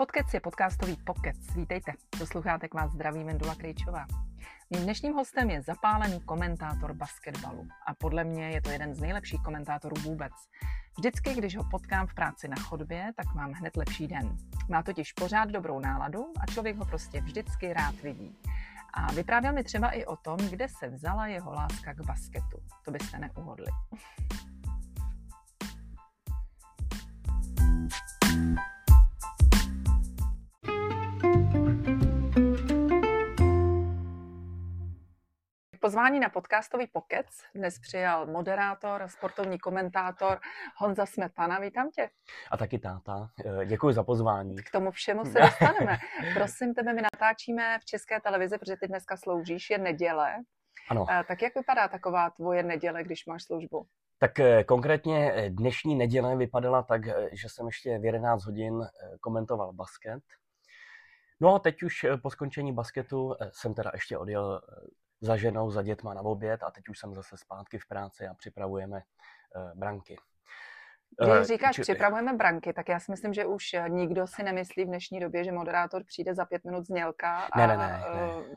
[0.00, 1.36] Podcast je podcastový pokec.
[1.56, 4.06] Vítejte, posloucháte k vás zdraví Mendula Krejčová.
[4.70, 9.42] Mým dnešním hostem je zapálený komentátor basketbalu a podle mě je to jeden z nejlepších
[9.42, 10.32] komentátorů vůbec.
[10.98, 14.36] Vždycky, když ho potkám v práci na chodbě, tak mám hned lepší den.
[14.68, 18.36] Má totiž pořád dobrou náladu a člověk ho prostě vždycky rád vidí.
[18.94, 22.58] A vyprávěl mi třeba i o tom, kde se vzala jeho láska k basketu.
[22.84, 23.66] To byste neuhodli.
[35.90, 40.40] Pozvání na podcastový pokec dnes přijal moderátor, sportovní komentátor
[40.76, 41.58] Honza Smetana.
[41.58, 42.10] Vítám tě.
[42.50, 43.28] A taky táta.
[43.44, 44.56] Eh, děkuji za pozvání.
[44.56, 45.98] K tomu všemu se dostaneme.
[46.34, 50.36] Prosím tebe, my natáčíme v České televizi, protože ty dneska sloužíš, je neděle.
[50.88, 51.06] Ano.
[51.10, 53.86] Eh, tak jak vypadá taková tvoje neděle, když máš službu?
[54.18, 58.82] Tak eh, konkrétně dnešní neděle vypadala tak, že jsem ještě v 11 hodin
[59.20, 60.22] komentoval basket.
[61.40, 64.60] No a teď už po skončení basketu jsem teda ještě odjel
[65.20, 68.34] za ženou, za dětma na oběd a teď už jsem zase zpátky v práci a
[68.34, 68.96] připravujeme
[69.56, 70.16] uh, branky.
[71.18, 71.82] Když eh, říkáš, či...
[71.82, 75.44] připravujeme branky, tak já si myslím, že už eh, nikdo si nemyslí v dnešní době,
[75.44, 78.02] že moderátor přijde za pět minut znělka a ne, ne, ne, ne.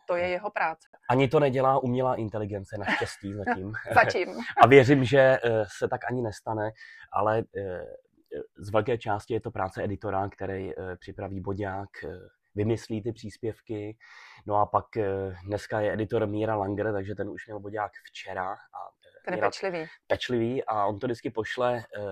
[0.07, 0.87] to je jeho práce.
[1.09, 3.73] Ani to nedělá umělá inteligence, naštěstí zatím.
[3.93, 4.29] zatím.
[4.63, 5.37] a věřím, že
[5.77, 6.71] se tak ani nestane,
[7.11, 7.43] ale
[8.57, 11.89] z velké části je to práce editora, který připraví bodák,
[12.55, 13.97] vymyslí ty příspěvky.
[14.45, 18.51] No a pak eh, dneska je editor Míra Langer, takže ten už měl bodák včera.
[18.51, 19.85] A eh, ten je pečlivý.
[20.07, 22.03] Pečlivý a on to vždycky pošle uh,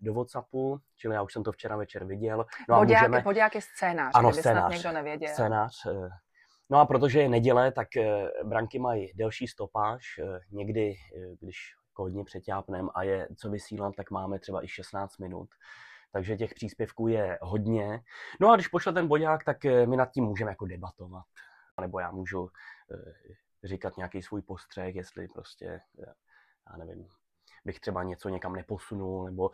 [0.00, 2.44] do Whatsappu, čili já už jsem to včera večer viděl.
[2.68, 3.20] No a bodák, můžeme...
[3.22, 5.28] bodák je scénář, ano, kdyby scénář, snad někdo nevěděl.
[5.32, 5.86] Scénář.
[6.70, 7.88] No a protože je neděle, tak
[8.44, 10.20] branky mají delší stopáž.
[10.50, 10.94] Někdy,
[11.40, 11.56] když
[11.88, 15.48] jako hodně přeťápnem a je co vysílám, tak máme třeba i 16 minut
[16.12, 18.00] takže těch příspěvků je hodně.
[18.40, 21.24] No a když pošle ten bodák, tak eh, my nad tím můžeme jako debatovat.
[21.80, 22.48] Nebo já můžu
[22.92, 26.14] eh, říkat nějaký svůj postřeh, jestli prostě, eh,
[26.70, 27.08] já nevím,
[27.64, 29.50] bych třeba něco někam neposunul, nebo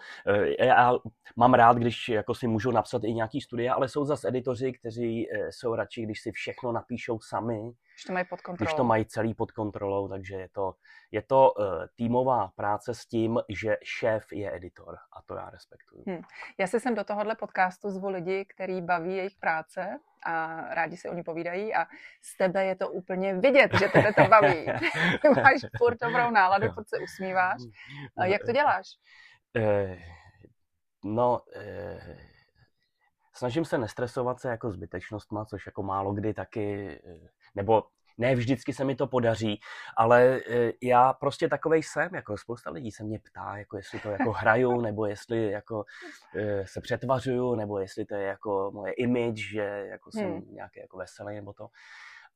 [0.58, 0.92] já
[1.36, 5.28] mám rád, když jako si můžu napsat i nějaký studie, ale jsou zase editoři, kteří
[5.50, 8.66] jsou radši, když si všechno napíšou sami, když to mají pod kontrolou.
[8.66, 10.74] Když to mají celý pod kontrolou, takže je to,
[11.10, 11.64] je to uh,
[11.94, 16.04] týmová práce s tím, že šéf je editor a to já respektuju.
[16.06, 16.20] Hmm.
[16.58, 21.08] Já si sem do tohohle podcastu zvu lidi, který baví jejich práce a rádi si
[21.08, 21.86] o ní povídají a
[22.22, 24.66] z tebe je to úplně vidět, že tebe to baví.
[25.36, 27.60] Máš furt dobrou náladu, furt se usmíváš.
[28.24, 28.86] Jak to děláš?
[29.56, 29.96] Uh,
[31.04, 32.16] no, uh,
[33.34, 36.98] snažím se nestresovat se jako zbytečnostma, což jako málo kdy taky
[37.54, 37.82] nebo
[38.18, 39.60] ne vždycky se mi to podaří,
[39.96, 44.10] ale e, já prostě takovej jsem, jako spousta lidí se mě ptá, jako jestli to
[44.10, 45.84] jako hraju, nebo jestli jako
[46.36, 50.54] e, se přetvařuju, nebo jestli to je jako moje image, že jako jsem hmm.
[50.54, 51.68] nějaký jako veselý nebo to.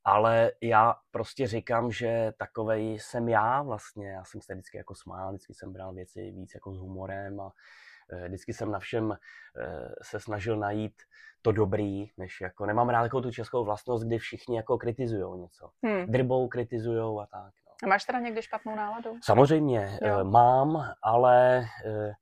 [0.05, 5.31] Ale já prostě říkám, že takovej jsem já vlastně, já jsem se vždycky jako smál,
[5.31, 7.53] vždycky jsem bral věci víc jako s humorem a
[8.12, 9.16] e, vždycky jsem na všem
[10.03, 11.03] se snažil najít
[11.43, 15.71] to dobrý, než jako, nemám rád jako tu českou vlastnost, kdy všichni jako kritizují něco.
[15.84, 16.06] Hmm.
[16.06, 17.53] Drbou kritizují a tak.
[17.66, 17.72] No.
[17.84, 19.10] A máš teda někdy špatnou náladu?
[19.22, 20.19] Samozřejmě, jo.
[20.21, 22.12] Eh, mám, ale eh,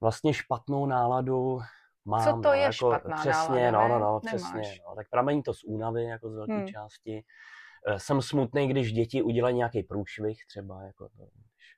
[0.00, 1.58] vlastně špatnou náladu
[2.04, 2.24] mám.
[2.24, 3.94] Co to no, je jako, špatná přesně, nálada?
[3.94, 4.62] No, no, no, přesně.
[4.88, 4.94] No.
[4.96, 6.68] Tak pramení to z únavy, jako z velké hmm.
[6.68, 7.24] části.
[7.86, 11.76] Eh, jsem smutný, když děti udělají nějaký průšvih třeba, jako to, když,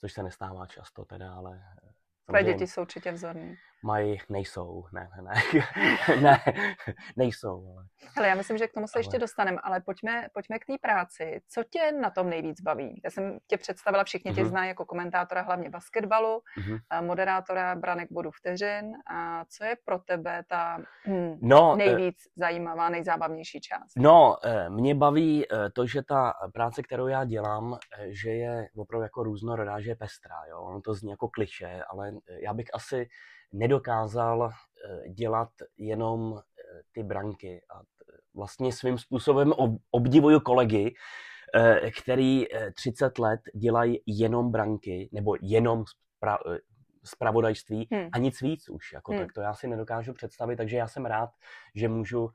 [0.00, 1.60] což se nestává často teda, ale
[2.26, 3.56] Tvoje děti jsou určitě vzorní.
[3.86, 5.34] Mají, nejsou, ne, ne, ne,
[6.20, 6.38] ne
[7.16, 7.74] nejsou.
[7.76, 7.84] Ale...
[8.16, 9.00] Hele, já myslím, že k tomu se ale...
[9.00, 11.40] ještě dostaneme, ale pojďme, pojďme k té práci.
[11.48, 13.00] Co tě na tom nejvíc baví?
[13.04, 14.48] Já jsem tě představila, všichni tě mm-hmm.
[14.48, 17.06] znají jako komentátora hlavně basketbalu, mm-hmm.
[17.06, 18.92] moderátora branek bodu vteřin.
[19.14, 22.30] A co je pro tebe ta hm, no, eh, nejvíc e...
[22.36, 23.92] zajímavá, nejzábavnější část?
[23.96, 29.02] No, eh, mě baví eh, to, že ta práce, kterou já dělám, že je opravdu
[29.02, 30.36] jako různorodá, že je pestrá.
[30.50, 30.60] Jo?
[30.60, 32.12] Ono to zní jako kliše, ale
[32.42, 33.08] já bych asi
[33.52, 35.48] nedokázal eh, dělat
[35.78, 37.62] jenom eh, ty branky.
[37.74, 37.80] A
[38.34, 39.52] vlastně svým způsobem
[39.90, 40.94] obdivuju kolegy,
[41.54, 42.44] eh, který
[42.74, 45.84] 30 let dělají jenom branky, nebo jenom
[46.22, 46.58] spra-
[47.06, 48.08] spravodajství hmm.
[48.12, 48.92] a nic víc už.
[48.92, 49.20] Jako, hmm.
[49.20, 51.30] Tak to já si nedokážu představit, takže já jsem rád,
[51.74, 52.30] že můžu uh,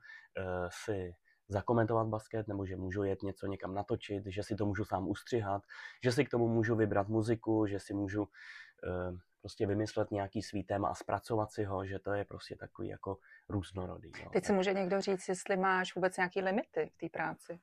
[0.84, 1.12] si
[1.48, 5.62] zakomentovat basket, nebo že můžu jet něco někam natočit, že si to můžu sám ustřihat,
[6.04, 10.64] že si k tomu můžu vybrat muziku, že si můžu uh, prostě vymyslet nějaký svý
[10.64, 13.16] téma a zpracovat si ho, že to je prostě takový jako
[13.48, 14.12] různorodý.
[14.22, 14.30] Jo.
[14.32, 17.60] Teď se může někdo říct, jestli máš vůbec nějaký limity v té práci.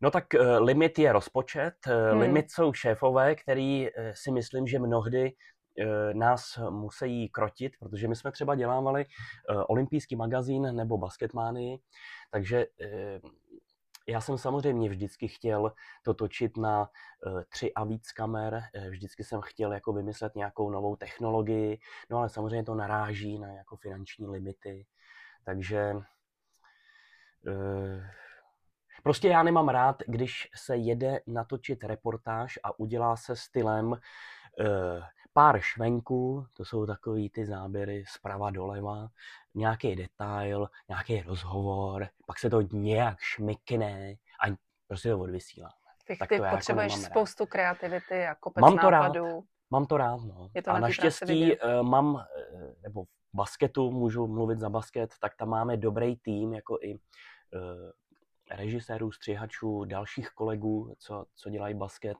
[0.00, 2.20] No tak uh, limit je rozpočet, uh, hmm.
[2.20, 5.32] limit jsou šéfové, který uh, si myslím, že mnohdy
[6.12, 9.06] nás musí krotit, protože my jsme třeba dělávali
[9.68, 11.80] olympijský magazín nebo basketmány,
[12.30, 12.66] takže
[14.08, 15.72] já jsem samozřejmě vždycky chtěl
[16.02, 16.90] to točit na
[17.48, 21.78] tři a víc kamer, vždycky jsem chtěl jako vymyslet nějakou novou technologii,
[22.10, 24.86] no ale samozřejmě to naráží na jako finanční limity,
[25.44, 25.94] takže
[29.02, 33.96] Prostě já nemám rád, když se jede natočit reportáž a udělá se stylem
[35.32, 39.08] pár švenků, to jsou takový ty záběry zprava doleva,
[39.54, 44.14] nějaký detail, nějaký rozhovor, pak se to nějak šmykne
[44.46, 44.56] a
[44.86, 45.74] prostě to odvysíláme.
[46.06, 49.24] Ty, tak ty to jako potřebuješ jako spoustu kreativity a kopec mám to nápadů.
[49.24, 49.44] Rád.
[49.70, 50.50] Mám to rád, no.
[50.54, 52.20] Je to a naštěstí uh, mám, uh,
[52.82, 57.00] nebo v basketu, můžu mluvit za basket, tak tam máme dobrý tým, jako i uh,
[58.50, 62.18] režisérů, střihačů, dalších kolegů, co, co dělají basket,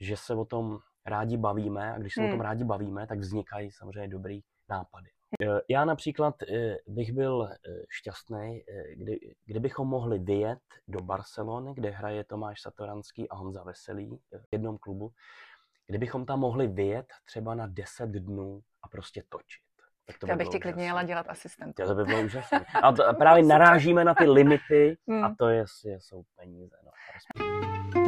[0.00, 2.28] že se o tom rádi bavíme a když se hmm.
[2.28, 2.48] o tom hmm.
[2.48, 5.10] rádi bavíme, tak vznikají samozřejmě dobrý nápady.
[5.42, 8.62] Eh, já například eh, bych byl eh, šťastný,
[8.96, 10.58] kdy, kdybychom mohli vyjet
[10.88, 15.12] do Barcelony, kde hraje Tomáš Satoranský a Honza Veselý v jednom klubu,
[15.86, 19.62] kdybychom tam mohli vyjet třeba na 10 dnů a prostě točit.
[20.06, 21.82] Tak to by Já bych ti klidně jela dělat asistentku.
[21.82, 22.66] To by bylo úžasné.
[22.82, 25.24] A to, právě narážíme na ty limity hmm.
[25.24, 26.76] a to je, je, jsou peníze.
[26.84, 26.90] No.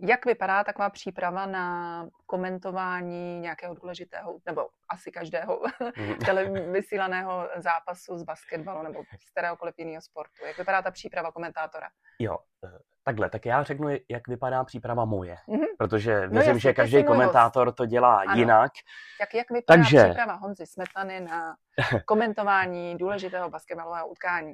[0.00, 5.62] Jak vypadá taková příprava na komentování nějakého důležitého, nebo asi každého
[5.94, 6.72] hmm.
[6.72, 10.44] vysílaného zápasu z basketbalu nebo z kteréhokoliv jiného sportu?
[10.46, 11.88] Jak vypadá ta příprava komentátora?
[12.18, 12.78] Jo, eh,
[13.08, 15.66] Takhle, tak já řeknu, jak vypadá příprava moje, mm-hmm.
[15.78, 18.34] protože no věřím, no že každý komentátor to dělá ano.
[18.34, 18.72] jinak.
[19.20, 20.04] Jak, jak vypadá Takže...
[20.04, 21.56] příprava Honzy Smetany na
[22.06, 24.52] komentování důležitého basketbalového utkání?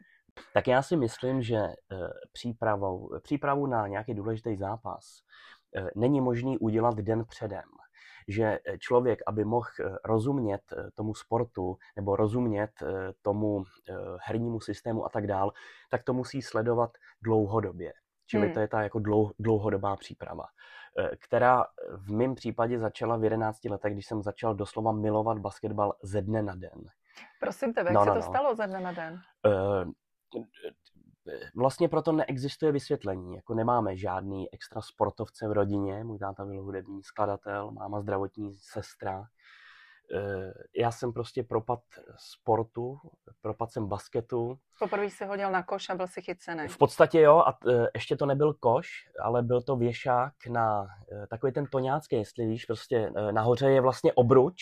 [0.54, 1.74] Tak já si myslím, že eh,
[2.32, 5.18] přípravou, přípravu na nějaký důležitý zápas
[5.76, 7.64] eh, není možný udělat den předem
[8.28, 10.60] že člověk, aby mohl eh, rozumět
[10.94, 12.70] tomu sportu nebo rozumět
[13.22, 13.64] tomu
[14.20, 15.52] hernímu systému a tak dál,
[15.90, 16.90] tak to musí sledovat
[17.22, 17.92] dlouhodobě.
[18.26, 18.54] Čili hmm.
[18.54, 20.44] to je ta jako dlou, dlouhodobá příprava,
[20.98, 21.64] eh, která
[21.96, 26.42] v mém případě začala v 11 letech, když jsem začal doslova milovat basketbal ze dne
[26.42, 26.80] na den.
[27.40, 28.32] Prosím tebe, jak no, se no, to no.
[28.32, 29.20] stalo ze dne na den?
[29.46, 29.92] Uh,
[31.54, 33.34] vlastně proto neexistuje vysvětlení.
[33.36, 36.04] Jako nemáme žádný extra sportovce v rodině.
[36.04, 39.28] Můj táta byl hudební skladatel, máma zdravotní sestra.
[40.12, 41.80] Eh, já jsem prostě propad
[42.16, 42.98] sportu,
[43.40, 44.58] propad jsem basketu.
[44.78, 46.68] Poprvé jsi hodil na koš a byl si chycený.
[46.68, 48.88] V podstatě jo, a eh, ještě to nebyl koš,
[49.22, 54.12] ale byl to věšák na eh, takový ten toňácký, jestli víš, prostě nahoře je vlastně
[54.12, 54.56] obruč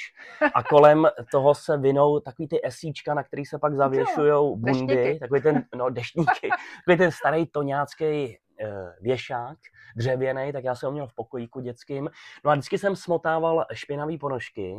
[0.54, 5.18] a kolem toho se vinou takový ty esíčka, na který se pak zavěšují bundy, deštníky.
[5.18, 6.48] takový ten, no deštníky,
[6.86, 8.38] takový ten starý toňácký
[9.00, 9.58] věšák,
[9.96, 12.10] dřevěný, tak já jsem ho měl v pokojíku dětským.
[12.44, 14.76] No a vždycky jsem smotával špinavý ponožky,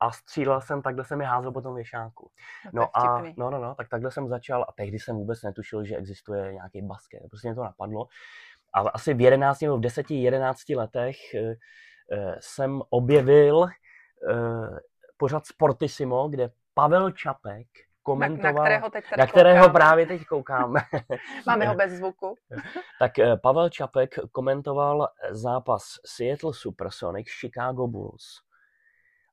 [0.00, 2.30] a střílel jsem, takhle jsem je házel po tom věšáku.
[2.72, 5.84] No, no a no, no, no, tak takhle jsem začal a tehdy jsem vůbec netušil,
[5.84, 7.20] že existuje nějaký basket.
[7.30, 8.06] Prostě mě to napadlo.
[8.74, 11.54] A asi v 11 nebo v 10, 11 letech uh,
[12.40, 13.66] jsem objevil
[15.16, 17.66] pořad Sportissimo, kde Pavel Čapek
[18.02, 20.80] komentoval, na, na kterého, teď na kterého právě teď koukáme.
[21.46, 22.34] Máme ho bez zvuku.
[22.98, 23.12] tak
[23.42, 28.24] Pavel Čapek komentoval zápas Seattle Supersonics Chicago Bulls.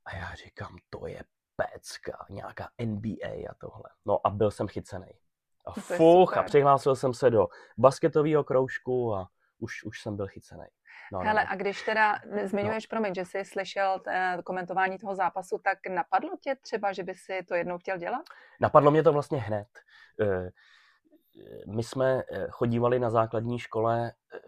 [0.05, 1.23] A já říkám, to je
[1.55, 3.89] pecka, nějaká NBA a tohle.
[4.05, 5.11] No a byl jsem chycený.
[5.65, 9.27] A fuch, a přihlásil jsem se do basketového kroužku a
[9.59, 10.65] už, už jsem byl chycený.
[11.13, 11.51] No, no Hele, no.
[11.51, 12.87] a když teda zmiňuješ, no.
[12.89, 17.43] promiň, že jsi slyšel t- komentování toho zápasu, tak napadlo tě třeba, že by si
[17.47, 18.21] to jednou chtěl dělat?
[18.61, 19.67] Napadlo mě to vlastně hned.
[20.21, 20.49] Eh,
[21.67, 24.39] my jsme eh, chodívali na základní škole, eh,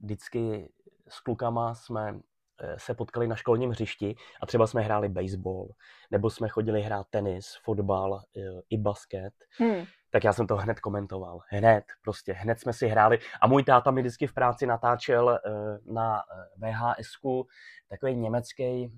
[0.00, 0.72] vždycky
[1.08, 2.31] s klukama jsme Eh,
[2.76, 5.68] se potkali na školním hřišti a třeba jsme hráli baseball,
[6.10, 8.40] nebo jsme chodili hrát tenis, fotbal eh,
[8.70, 9.84] i basket, hmm.
[10.10, 11.40] tak já jsem to hned komentoval.
[11.48, 13.18] Hned, prostě hned jsme si hráli.
[13.40, 15.50] A můj táta mi vždycky v práci natáčel eh,
[15.92, 16.22] na
[16.56, 17.12] vhs
[17.88, 18.92] takový německý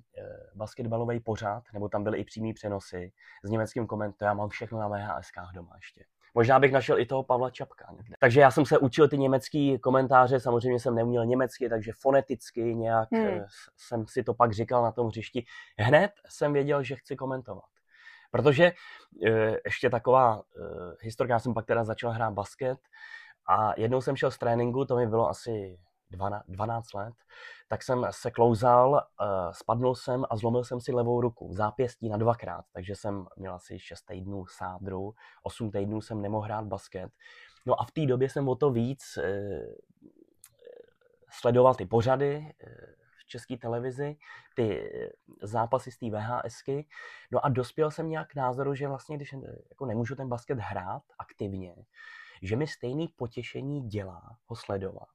[0.54, 3.12] basketbalový pořád, nebo tam byly i přímý přenosy
[3.44, 4.26] s německým komentem.
[4.26, 6.04] Já mám všechno na VHS doma ještě.
[6.34, 7.92] Možná bych našel i toho Pavla Čapka.
[7.96, 8.16] Někde.
[8.20, 13.08] Takže já jsem se učil ty německý komentáře, samozřejmě jsem neuměl německy, takže foneticky nějak
[13.12, 13.26] hmm.
[13.26, 15.44] Eh, jsem si to pak říkal na tom hřišti.
[15.78, 17.64] Hned jsem věděl, že chci komentovat.
[18.30, 18.72] Protože e,
[19.64, 20.60] ještě taková e,
[21.00, 22.78] historka, já jsem pak teda začal hrát basket
[23.46, 25.78] a jednou jsem šel z tréninku, to mi bylo asi
[26.48, 27.14] 12 let,
[27.68, 32.16] tak jsem se klouzal, eh, spadnul jsem a zlomil jsem si levou ruku, zápěstí na
[32.16, 37.10] dvakrát, takže jsem měl asi 6 týdnů sádru, 8 týdnů jsem nemohl hrát basket.
[37.66, 39.66] No a v té době jsem o to víc eh,
[41.30, 42.54] sledoval ty pořady
[43.18, 44.16] v české televizi,
[44.54, 44.90] ty
[45.42, 46.86] zápasy z té VHSky.
[47.30, 49.34] No a dospěl jsem nějak k názoru, že vlastně, když
[49.68, 51.74] jako nemůžu ten basket hrát aktivně,
[52.42, 55.08] že mi stejný potěšení dělá ho sledovat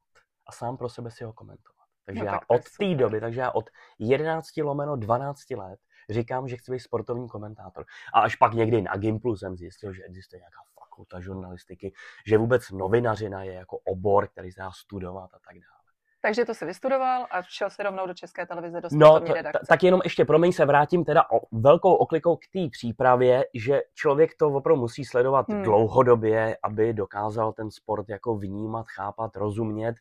[0.50, 1.86] a sám pro sebe si ho komentovat.
[2.06, 5.80] Takže no, já od té doby, takže já od 11 lomeno 12 let
[6.10, 7.84] říkám, že chci být sportovní komentátor.
[8.14, 11.92] A až pak někdy na Gimplu jsem zjistil, že existuje nějaká fakulta žurnalistiky,
[12.26, 15.80] že vůbec novinařina je jako obor, který se dá studovat a tak dále.
[16.22, 19.66] Takže to si vystudoval a šel si rovnou do České televize do no, t- redakce.
[19.68, 24.30] tak jenom ještě, promiň, se vrátím teda o velkou oklikou k té přípravě, že člověk
[24.38, 25.62] to opravdu musí sledovat hmm.
[25.62, 29.96] dlouhodobě, aby dokázal ten sport jako vnímat, chápat, rozumět.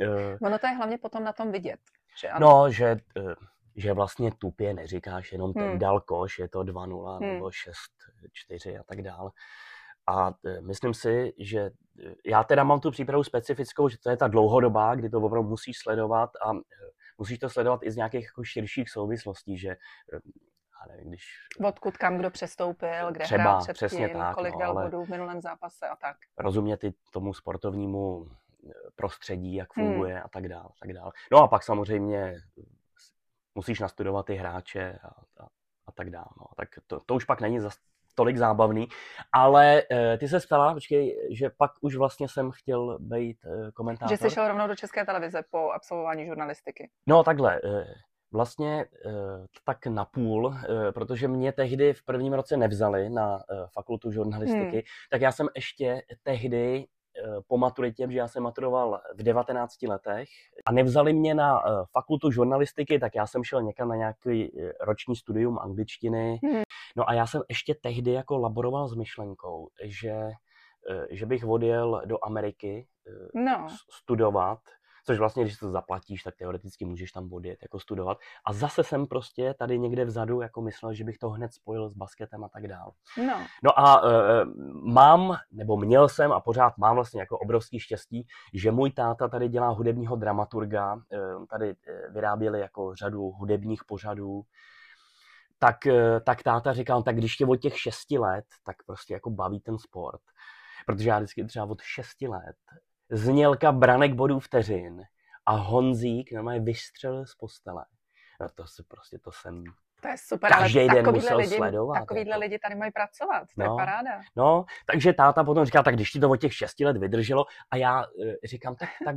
[0.00, 1.80] Eh, ono to je hlavně potom na tom vidět.
[2.20, 2.48] Že ano.
[2.48, 3.34] No, že, eh,
[3.76, 5.78] že vlastně tupě neříkáš jenom ten hmm.
[5.78, 7.32] dal koš, je to 2-0 hmm.
[7.32, 9.30] nebo 6-4 a tak dále.
[10.06, 11.70] A e, myslím si, že
[12.26, 15.78] já teda mám tu přípravu specifickou, že to je ta dlouhodobá, kdy to opravdu musíš
[15.78, 16.52] sledovat a
[17.18, 21.24] musíš to sledovat i z nějakých jako širších souvislostí, že já nevím, když...
[21.64, 25.08] Odkud kam kdo přestoupil, kde třeba, hrál předtím, přesně tak, kolik no, dal bodů v
[25.08, 26.16] minulém zápase a tak.
[26.38, 28.26] Rozumět i tomu sportovnímu
[28.96, 29.86] prostředí, jak hmm.
[29.86, 30.22] funguje hmm.
[30.24, 31.12] a tak dále, tak dále.
[31.32, 32.34] No a pak samozřejmě
[33.54, 35.46] musíš nastudovat ty hráče a, a,
[35.86, 36.28] a tak dále.
[36.40, 36.46] No.
[36.56, 37.76] Tak to, to už pak není zas
[38.14, 38.88] tolik zábavný,
[39.32, 44.16] ale uh, ty se ptala, počkej, že pak už vlastně jsem chtěl být uh, komentátor.
[44.16, 46.90] Že jsi šel rovnou do České televize po absolvování žurnalistiky.
[47.06, 47.84] No takhle, uh,
[48.32, 48.86] vlastně
[49.64, 50.56] tak na půl, uh,
[50.90, 53.42] protože mě tehdy v prvním roce nevzali na
[53.72, 54.82] fakultu žurnalistiky, hmm.
[55.10, 56.86] tak já jsem ještě tehdy
[57.48, 60.28] po maturitě, že já jsem maturoval v 19 letech
[60.66, 65.58] a nevzali mě na fakultu žurnalistiky, tak já jsem šel někam na nějaký roční studium
[65.58, 66.40] angličtiny.
[66.44, 66.62] Hmm.
[66.96, 70.30] No a já jsem ještě tehdy jako laboroval s myšlenkou, že,
[70.90, 73.66] eh, že bych odjel do Ameriky eh, no.
[73.90, 74.58] studovat,
[75.04, 78.18] což vlastně, když to zaplatíš, tak teoreticky můžeš tam odjet jako studovat.
[78.46, 81.94] A zase jsem prostě tady někde vzadu jako myslel, že bych to hned spojil s
[81.94, 82.92] basketem a tak dál.
[83.26, 83.46] No.
[83.64, 84.10] no a uh,
[84.92, 89.48] mám, nebo měl jsem a pořád mám vlastně jako obrovský štěstí, že můj táta tady
[89.48, 91.74] dělá hudebního dramaturga, uh, tady
[92.10, 94.44] vyráběli jako řadu hudebních pořadů,
[95.62, 99.30] tak, eh, tak táta říkal, tak když tě od těch šesti let, tak prostě jako
[99.30, 100.20] baví ten sport.
[100.86, 102.56] Protože já vždycky třeba od šesti let
[103.12, 105.02] znělka branek bodů vteřin
[105.46, 107.84] a Honzík normálně vystřelil z postele.
[108.40, 109.64] No to se prostě, to jsem
[110.02, 111.98] to je super, Každý ale den musel lidi, sledovat.
[111.98, 112.40] Takovýhle jako.
[112.40, 114.10] lidi tady mají pracovat, to no, je paráda.
[114.36, 117.76] No, takže táta potom říká, tak když ti to od těch šesti let vydrželo, a
[117.76, 119.16] já eh, říkám, tak, tak,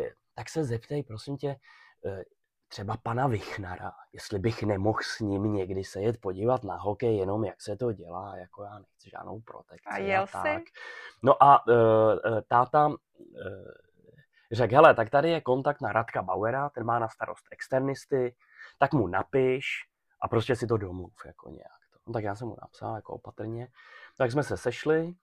[0.00, 1.56] eh, tak se zeptej, prosím tě,
[2.68, 7.44] třeba pana Vichnara, jestli bych nemohl s ním někdy se jet podívat na hokej, jenom
[7.44, 9.88] jak se to dělá, jako já nechci žádnou protekci.
[9.88, 10.62] A jel a tak.
[11.22, 11.74] No a uh,
[12.48, 12.90] táta
[14.52, 18.34] řekl, hele, tak tady je kontakt na Radka Bauera, ten má na starost externisty,
[18.78, 19.66] tak mu napiš
[20.22, 21.80] a prostě si to domluv jako nějak.
[22.06, 23.68] No, tak já jsem mu napsal jako opatrně.
[24.18, 25.14] Tak jsme se sešli,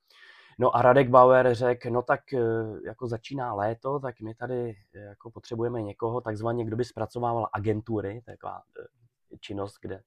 [0.60, 2.40] No a Radek Bauer řekl, no tak eh,
[2.86, 8.22] jako začíná léto, tak my tady eh, jako potřebujeme někoho, takzvaně, kdo by zpracovával agentury,
[8.26, 10.04] to taková eh, činnost, kde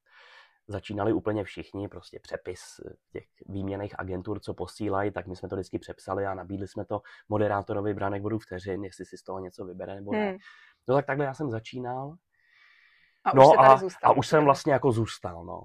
[0.70, 2.80] začínali úplně všichni, prostě přepis
[3.12, 7.02] těch výměných agentur, co posílají, tak my jsme to vždycky přepsali a nabídli jsme to
[7.28, 10.28] moderátorovi Branek vodu vteřin, jestli si z toho něco vybere nebo ne.
[10.28, 10.38] Hmm.
[10.88, 12.14] No tak takhle já jsem začínal.
[13.24, 15.60] A no už a, zůstal, a už jsem vlastně jako zůstal, no.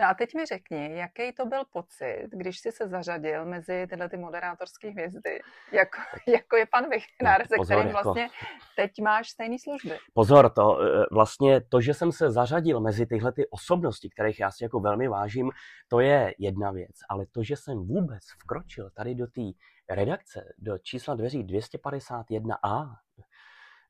[0.00, 4.08] No a teď mi řekni, jaký to byl pocit, když jsi se zařadil mezi tyhle
[4.08, 5.40] ty moderátorské hvězdy,
[5.72, 8.02] jako, jako je pan Vichnár, se Pozor, kterým jako...
[8.02, 8.28] vlastně
[8.76, 9.98] teď máš stejné služby.
[10.14, 14.50] Pozor, to e, vlastně to, že jsem se zařadil mezi tyhle ty osobnosti, kterých já
[14.50, 15.50] si jako velmi vážím,
[15.88, 19.42] to je jedna věc, ale to, že jsem vůbec vkročil tady do té
[19.90, 22.94] redakce, do čísla dveří 251a,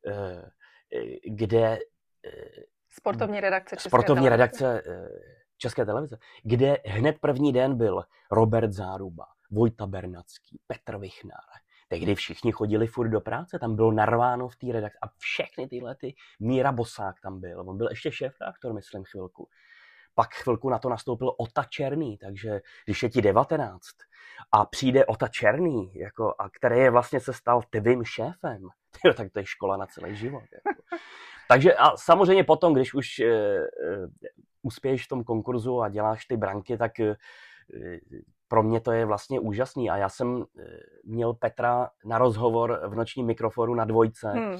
[0.06, 1.78] e, e, kde
[2.92, 4.82] Sportovní redakce České Sportovní redakce
[5.60, 11.60] České televize, kde hned první den byl Robert Záruba, Vojta Bernacký, Petr Vichnár.
[11.88, 15.94] Tehdy všichni chodili furt do práce, tam bylo narváno v té redakci a všechny tyhle
[15.94, 19.48] ty, Míra Bosák tam byl, on byl ještě šéf reaktor, myslím, chvilku.
[20.14, 23.80] Pak chvilku na to nastoupil Ota Černý, takže když je ti 19
[24.52, 28.68] a přijde Ota Černý, jako, a který je vlastně se stal tvým šéfem,
[29.16, 30.44] tak to je škola na celý život.
[30.52, 30.82] Jako.
[31.50, 33.32] Takže a samozřejmě potom, když už e,
[34.62, 37.16] uspěješ v tom konkurzu a děláš ty branky, tak e,
[38.48, 39.90] pro mě to je vlastně úžasný.
[39.90, 40.44] A já jsem
[41.04, 44.30] měl Petra na rozhovor v nočním mikrofonu na dvojce.
[44.30, 44.58] Hmm.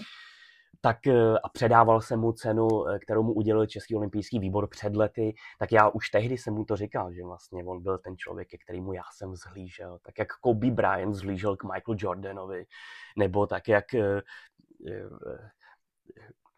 [0.80, 0.98] tak
[1.42, 2.68] a předával jsem mu cenu,
[3.04, 6.76] kterou mu udělil Český olympijský výbor před lety, tak já už tehdy jsem mu to
[6.76, 9.98] říkal, že vlastně on byl ten člověk, ke kterému já jsem zhlížel.
[10.02, 12.64] Tak jak Kobe Bryant zhlížel k Michaelu Jordanovi,
[13.18, 13.86] nebo tak jak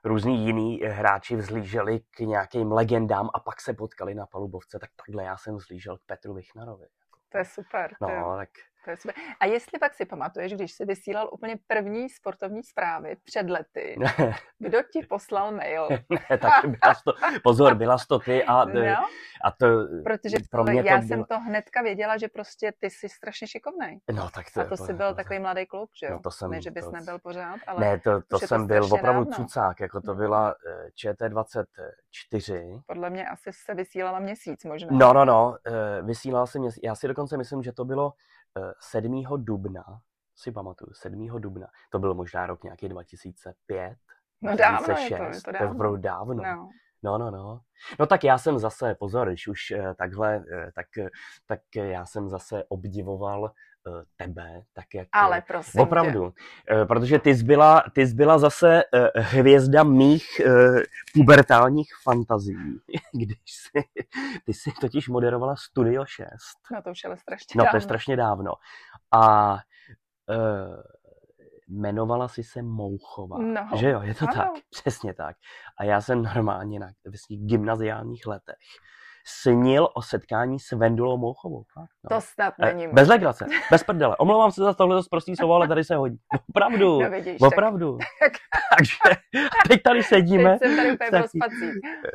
[0.05, 5.25] různí jiní hráči vzlíželi k nějakým legendám a pak se potkali na palubovce, tak takhle
[5.25, 6.87] já jsem vzlížel k Petru Vichnarovi.
[7.29, 7.95] To je super.
[8.01, 8.49] No, tak
[8.85, 9.15] to je super.
[9.41, 13.97] A jestli pak si pamatuješ, když jsi vysílal úplně první sportovní zprávy před lety,
[14.59, 15.89] kdo ti poslal mail?
[16.31, 17.13] ne, tak byla to,
[17.43, 19.07] pozor, byla to ty a, no,
[19.45, 19.67] a to
[20.05, 23.99] Protože pro mě já to jsem to hnedka věděla, že prostě ty jsi strašně šikovný.
[24.13, 26.13] No, tak to, a to jsi byl to, takový mladý kluk, že jo?
[26.13, 28.85] No, to jsem, ne, že bys to, nebyl pořád, ale Ne, to, to jsem byl
[28.85, 29.45] opravdu dávno.
[29.45, 32.83] cucák, jako to byla eh, ČT24.
[32.87, 34.89] Podle mě asi se vysílala měsíc možná.
[34.91, 36.81] No, no, no, eh, vysílal jsem měsíc.
[36.85, 38.13] Já si dokonce myslím, že to bylo
[38.81, 39.25] 7.
[39.35, 39.85] Eh, dubna,
[40.37, 41.41] si pamatuju, 7.
[41.41, 43.97] dubna, to byl možná rok nějaký 2005,
[44.43, 45.91] No dávno je to, je to dávno.
[45.91, 46.35] To je dávno.
[46.35, 46.71] No.
[47.05, 47.61] No, no, no.
[47.99, 50.87] No tak já jsem zase, pozor, když už eh, takhle, eh, tak,
[51.47, 53.53] tak já jsem zase obdivoval
[54.17, 55.09] tebe, tak jak...
[55.13, 56.85] Ale prosím Opravdu, tě.
[56.85, 58.83] protože ty jsi, byla, ty jsi byla zase
[59.17, 60.41] hvězda mých
[61.15, 62.57] pubertálních fantazí,
[63.15, 63.85] když jsi,
[64.45, 66.29] ty jsi totiž moderovala Studio 6.
[66.73, 67.71] No to už je strašně No dávno.
[67.71, 68.53] to je strašně dávno.
[69.11, 70.83] A uh,
[71.69, 73.39] jmenovala si se Mouchová.
[73.39, 74.35] No, že jo, je to ano.
[74.35, 75.37] tak, přesně tak.
[75.79, 78.57] A já jsem normálně na svých gymnaziálních letech
[79.25, 81.65] snil o setkání s Vendulou Mouchovou.
[81.77, 81.87] No.
[82.09, 84.17] To snad není Bez legrace, bez prdele.
[84.17, 86.19] Omlouvám se za tohle prostý slovo, ale tady se hodí.
[86.49, 87.99] Opravdu, no vidíš, opravdu.
[88.21, 88.33] Tak...
[88.79, 88.97] Takže
[89.69, 91.39] teď tady sedíme teď tady taky,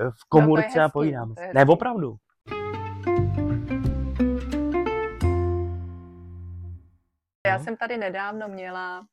[0.10, 1.34] v komůrce no, a povídáme.
[1.54, 2.16] Ne, opravdu.
[7.48, 9.06] Já jsem tady nedávno měla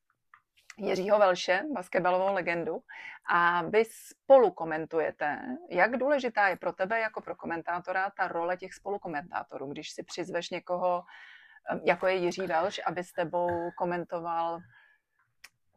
[0.76, 2.82] Jiřího Velše, basketbalovou legendu,
[3.26, 5.38] a vy spolu komentujete.
[5.70, 10.50] Jak důležitá je pro tebe jako pro komentátora ta role těch spolukomentátorů, když si přizveš
[10.50, 11.02] někoho,
[11.84, 14.58] jako je Jiří Velš, aby s tebou komentoval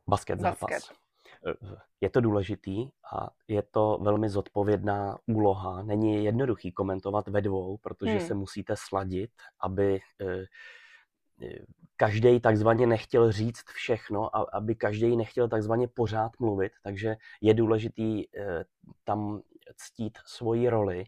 [0.07, 0.69] basket, basket.
[0.69, 0.97] zápas.
[2.01, 5.83] Je to důležitý a je to velmi zodpovědná úloha.
[5.83, 8.27] Není jednoduchý komentovat ve dvou, protože hmm.
[8.27, 10.45] se musíte sladit, aby eh,
[11.95, 18.23] každý takzvaně nechtěl říct všechno a aby každý nechtěl takzvaně pořád mluvit, takže je důležitý
[18.37, 18.65] eh,
[19.03, 19.41] tam
[19.75, 21.05] ctít svoji roli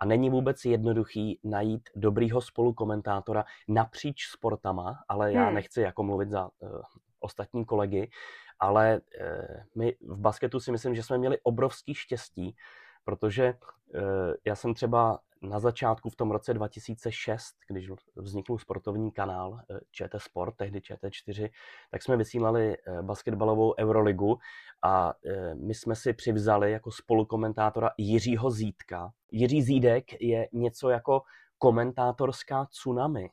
[0.00, 5.54] a není vůbec jednoduchý najít dobrýho spolukomentátora napříč sportama, ale já hmm.
[5.54, 6.80] nechci jako mluvit za uh,
[7.20, 8.10] ostatní kolegy,
[8.58, 12.56] ale uh, my v basketu si myslím, že jsme měli obrovský štěstí,
[13.04, 14.00] protože uh,
[14.44, 20.22] já jsem třeba na začátku v tom roce 2006, když vznikl sportovní kanál eh, ČT
[20.22, 21.50] Sport, tehdy ČT4,
[21.90, 24.38] tak jsme vysílali eh, basketbalovou Euroligu
[24.82, 29.12] a eh, my jsme si přivzali jako spolukomentátora Jiřího Zítka.
[29.30, 31.22] Jiří Zídek je něco jako
[31.58, 33.30] komentátorská tsunami.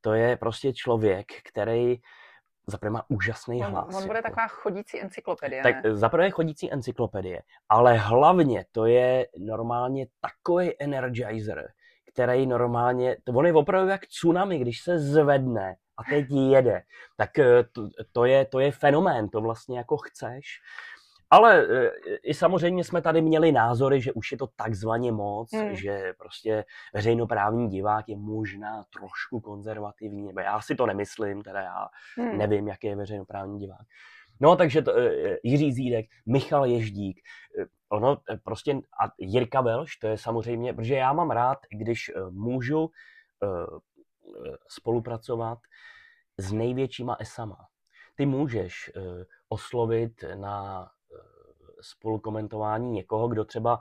[0.00, 1.96] To je prostě člověk, který
[2.66, 3.94] zaprvé má úžasný on, hlas.
[3.96, 4.28] On bude jako.
[4.28, 5.62] taková chodící encyklopedie.
[5.62, 5.96] Tak ne?
[5.96, 11.72] zaprvé chodící encyklopedie, ale hlavně to je normálně takový energizer,
[12.12, 16.82] který normálně, to on je opravdu jak tsunami, když se zvedne a teď jede,
[17.16, 20.60] tak eh, to, to, je, to je fenomén, to vlastně jako chceš.
[21.30, 25.74] Ale e, i samozřejmě jsme tady měli názory, že už je to takzvaně moc, hmm.
[25.74, 31.88] že prostě veřejnoprávní divák je možná trošku konzervativní, nebo já si to nemyslím, teda já
[32.16, 32.38] hmm.
[32.38, 33.86] nevím, jaký je veřejnoprávní divák.
[34.40, 40.06] No, takže to, e, Jiří Zídek, Michal Ježdík, e, ono prostě a Jirka Velš, to
[40.06, 42.90] je samozřejmě, protože já mám rád, když můžu
[44.68, 45.58] spolupracovat
[46.38, 47.56] s největšíma esama.
[48.16, 48.90] Ty můžeš
[49.48, 50.88] oslovit na
[51.90, 53.80] spolukomentování někoho, kdo třeba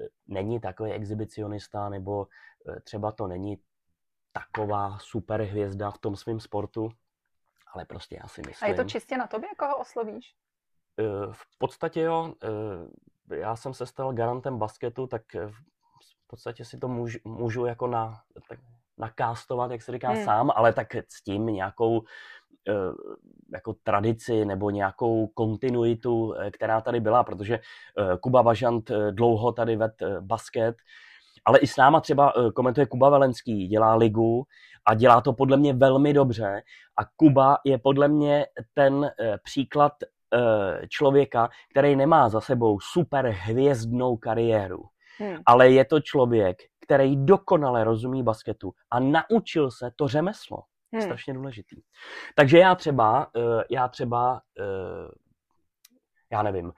[0.00, 2.26] eh, není takový exhibicionista nebo
[2.68, 3.58] eh, třeba to není
[4.32, 6.88] taková super hvězda v tom svém sportu,
[7.74, 8.66] ale prostě já si myslím...
[8.66, 10.34] A je to čistě na tobě, koho oslovíš?
[10.98, 12.34] Eh, v podstatě jo.
[13.36, 18.22] Já jsem se stal garantem basketu, tak v podstatě si to můžu, můžu jako na,
[18.48, 18.58] tak
[18.98, 20.24] nakástovat, jak se říká hmm.
[20.24, 22.02] sám, ale tak s tím nějakou
[23.52, 29.76] jako tradici nebo nějakou kontinuitu, eh, která tady byla, protože eh, Kuba Važant dlouho tady
[29.76, 30.76] ved basket,
[31.44, 34.44] ale i s náma třeba komentuje Kuba Velenský, dělá ligu
[34.84, 36.62] a dělá to podle mě velmi dobře
[36.96, 39.10] a Kuba je podle mě ten
[39.44, 39.92] příklad
[40.88, 44.82] člověka, který nemá za sebou super hvězdnou kariéru,
[45.18, 45.36] hmm.
[45.46, 50.58] ale je to člověk, který dokonale rozumí basketu a naučil se to řemeslo.
[50.92, 51.02] Hmm.
[51.02, 51.82] Strašně důležitý.
[52.34, 55.10] Takže já třeba, eh, já třeba, eh,
[56.32, 56.72] já nevím,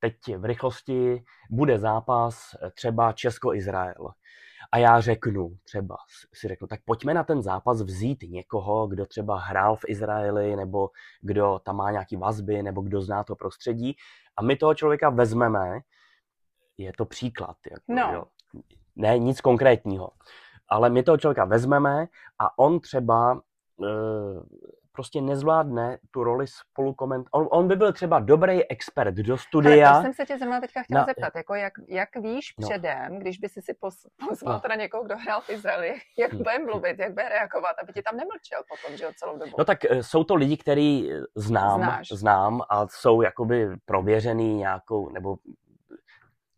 [0.00, 4.12] teď v rychlosti bude zápas eh, třeba Česko-Izrael.
[4.72, 5.96] A já řeknu, třeba
[6.34, 10.90] si řeknu, tak pojďme na ten zápas vzít někoho, kdo třeba hrál v Izraeli, nebo
[11.20, 13.96] kdo tam má nějaký vazby, nebo kdo zná to prostředí.
[14.36, 15.80] A my toho člověka vezmeme,
[16.78, 17.56] je to příklad.
[17.70, 18.12] Jako, No.
[18.14, 18.24] jo.
[18.96, 20.10] Ne, nic konkrétního.
[20.72, 22.06] Ale my toho člověka vezmeme
[22.38, 23.40] a on třeba
[23.82, 23.86] e,
[24.94, 27.26] prostě nezvládne tu roli spolukoment.
[27.30, 29.96] On, on by byl třeba dobrý expert do Ale studia.
[29.96, 32.68] to jsem se tě zrovna teďka chtěla Na- zeptat, jako jak, jak víš No.
[32.68, 34.60] předem, když by si si pos- pozval No.
[34.60, 36.36] teda někoho, kdo hrál v Izraeli, jak Hm.
[36.38, 39.50] bude mluvit, jak bude reagovat, aby ti tam nemlčel potom, že jo, celou dobu.
[39.58, 42.08] No tak e, jsou to lidi, který znám, Znáš.
[42.12, 45.36] znám a jsou jakoby prověřený nějakou, nebo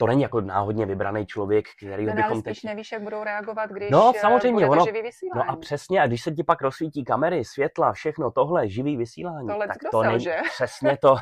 [0.05, 2.64] to není jako náhodně vybraný člověk, který No, bychom teď...
[2.64, 5.47] nevíš, jak budou reagovat, když No, eh, samozřejmě, ono- živý vysílání.
[5.47, 9.49] No a přesně, a když se ti pak rozsvítí kamery, světla, všechno tohle, živý vysílání,
[9.49, 11.17] Tohle tak to není přesně to.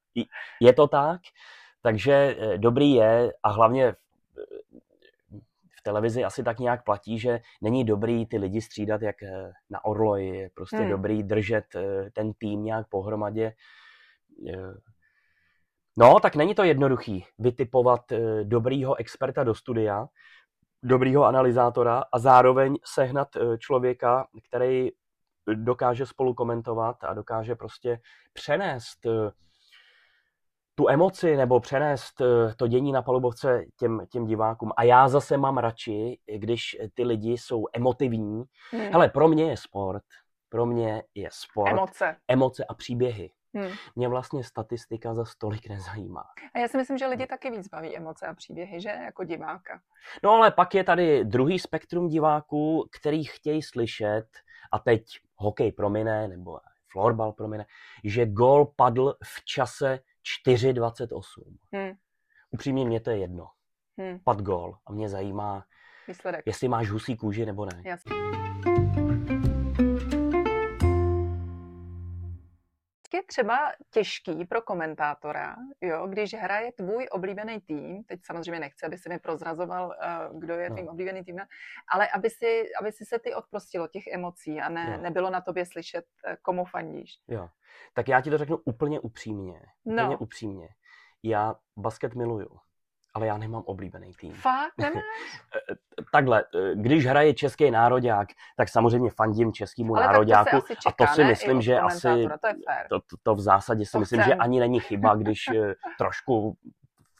[0.60, 1.20] je to tak,
[1.82, 3.96] takže eh, dobrý je a hlavně v-
[5.78, 9.84] v televizi asi tak nějak platí, že není dobrý ty lidi střídat jak eh, na
[9.84, 10.90] orloji, je prostě Hmm.
[10.90, 13.52] dobrý držet eh, ten tým nějak pohromadě.
[15.96, 20.06] No, tak není to jednoduchý vytipovat eh, dobrýho experta do studia,
[20.82, 24.90] dobrýho analyzátora a zároveň sehnat eh, člověka, který
[25.54, 28.00] dokáže spolu komentovat a dokáže prostě
[28.32, 29.30] přenést eh,
[30.74, 32.22] tu emoci nebo přenést
[32.56, 34.72] to dění na palubovce těm, těm divákům.
[34.76, 38.44] A já zase mám radši, když ty lidi jsou emotivní.
[38.72, 38.78] Hm.
[38.92, 40.02] Hele, pro mě je sport,
[40.48, 42.16] pro mě je sport, Emoce.
[42.28, 43.30] emoce a příběhy.
[43.56, 43.68] Hm.
[43.96, 46.24] Mě vlastně statistika za stolik nezajímá.
[46.54, 48.88] A já si myslím, že lidi taky víc baví emoce a příběhy, že?
[48.88, 49.80] Jako diváka.
[50.22, 54.26] No ale pak je tady druhý spektrum diváků, který chtějí slyšet,
[54.72, 55.04] a teď
[55.36, 56.58] hokej promine, nebo
[56.92, 57.66] florbal promine,
[58.04, 59.98] že gól padl v čase
[60.46, 61.20] 4.28.
[61.76, 61.92] Hm.
[62.50, 63.46] Upřímně mě to je jedno.
[64.00, 64.18] Hm.
[64.24, 65.64] Pad gól a mě zajímá,
[66.08, 66.42] Výsledek.
[66.46, 67.82] jestli máš husí kůži nebo ne.
[67.84, 68.12] Jasně.
[73.14, 78.98] Je třeba těžký pro komentátora, jo, když hraje tvůj oblíbený tým, teď samozřejmě nechci, aby
[78.98, 80.06] si mi prozrazoval, eh,
[80.38, 80.76] kdo je No.
[80.76, 81.40] tvým oblíbený tým,
[81.92, 85.02] ale aby si, aby si se ty odprostilo těch emocí a ne, No.
[85.02, 87.10] nebylo na tobě slyšet, eh, komu fandíš.
[87.28, 87.48] Jo.
[87.92, 89.60] Tak já ti to řeknu úplně upřímně.
[89.84, 90.18] Úplně No.
[90.18, 90.68] upřímně.
[91.22, 92.58] Já basket miluju,
[93.14, 94.32] ale já nemám oblíbený tým.
[94.34, 95.04] Fakt nemáš?
[96.12, 100.60] Takhle, eh, když hraje český nároďák, tak samozřejmě fandím českému Ale tak to nároďáku.
[100.60, 101.28] čeká, a to si ne?
[101.28, 102.28] myslím, že asi To je
[102.88, 104.40] to, to, to v zásadě si To myslím, že chcem.
[104.40, 106.72] ani není chyba, když eh, trošku Hmm.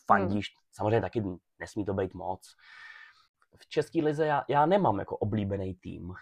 [0.07, 0.47] fandíš.
[0.73, 1.23] Samozřejmě taky
[1.59, 2.55] nesmí to být moc.
[3.57, 6.13] V české lize já, já nemám jako oblíbený tým.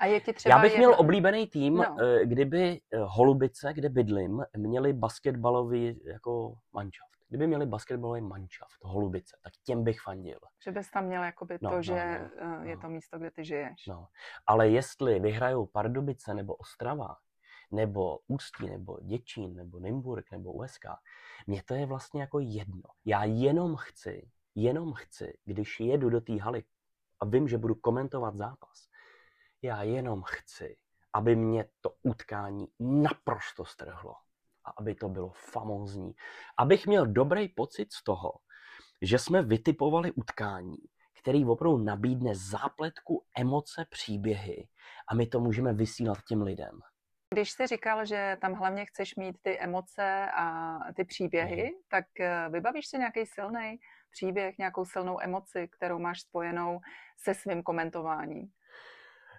[0.00, 1.96] A je ti třeba Já bych měl jedno- oblíbený tým, No.
[2.00, 7.17] eh, kdyby eh, Holubice, kde bydlím, měli basketbalový jako manšaft.
[7.28, 10.38] Kdyby měli basketbalový manšaft, Holubice, tak těm bych fandil.
[10.64, 12.82] Že bys tam měl jakoby No, to, no, že no, eh, je no.
[12.82, 13.86] to místo, kde ty žiješ.
[13.86, 14.08] No.
[14.46, 17.16] Ale jestli vyhrajou Pardubice nebo Ostrava,
[17.70, 20.84] nebo Ústí, nebo Děčín, nebo Nymburk, nebo USK,
[21.46, 22.82] mně to je vlastně jako jedno.
[23.04, 26.64] Já jenom chci, jenom chci, když jedu do té haly
[27.20, 28.88] a vím, že budu komentovat zápas,
[29.62, 30.76] já jenom chci,
[31.12, 34.14] aby mě to utkání naprosto strhlo.
[34.68, 36.12] A aby to bylo famózní.
[36.58, 38.32] Abych měl dobrý pocit z toho,
[39.02, 40.76] že jsme vytipovali utkání,
[41.20, 44.68] který opravdu nabídne zápletku, emoce, příběhy
[45.08, 46.80] a my to můžeme vysílat těm lidem.
[47.34, 51.72] Když jsi říkal, že tam hlavně chceš mít ty emoce a ty příběhy, Mhm.
[51.90, 53.78] tak eh, vybavíš si nějaký silný
[54.10, 56.80] příběh, nějakou silnou emoci, kterou máš spojenou
[57.18, 58.46] se svým komentováním?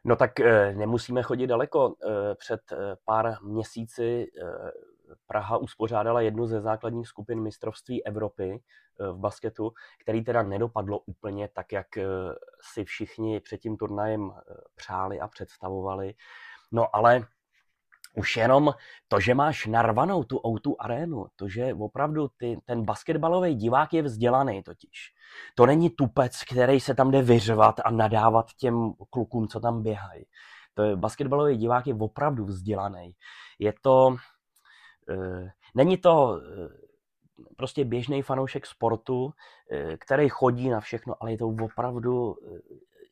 [0.05, 1.95] No tak eh, nemusíme chodit daleko.
[2.03, 2.61] Eh, Před
[3.05, 4.25] pár měsíci
[5.29, 8.61] Praha uspořádala jednu ze základních skupin mistrovství Evropy
[8.99, 12.05] eh, v basketu, který teda nedopadlo úplně tak, jak eh,
[12.61, 16.13] si všichni před tím turnajem eh, přáli a představovali.
[16.71, 17.27] No ale
[18.15, 18.73] už jenom
[19.07, 24.01] to, že máš narvanou tu O2 arénu, to, že opravdu ty, ten basketbalový divák je
[24.01, 25.13] vzdělaný totiž.
[25.55, 30.25] To není tupec, který se tam jde vyřvat a nadávat těm klukům, co tam běhají.
[30.73, 33.15] To je, basketbalový divák je opravdu vzdělaný.
[33.59, 34.15] Je to,
[35.75, 36.69] není to e,
[37.55, 39.33] prostě běžný fanoušek sportu,
[39.71, 42.35] e, který chodí na všechno, ale je to opravdu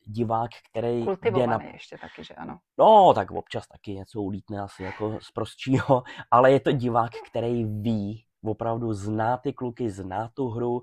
[0.08, 2.58] divák, který jde na ještě taky, že ano.
[2.78, 7.64] No, tak občas taky něco ulítne asi jako z prostšího, ale je to divák, který
[7.64, 10.82] ví, opravdu zná ty kluky, zná tu hru,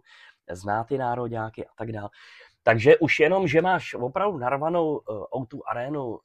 [0.51, 2.09] zná ty nároďáky a tak dále.
[2.63, 6.19] Takže už jenom, že máš opravdu narvanou uh, O2 arénu uh,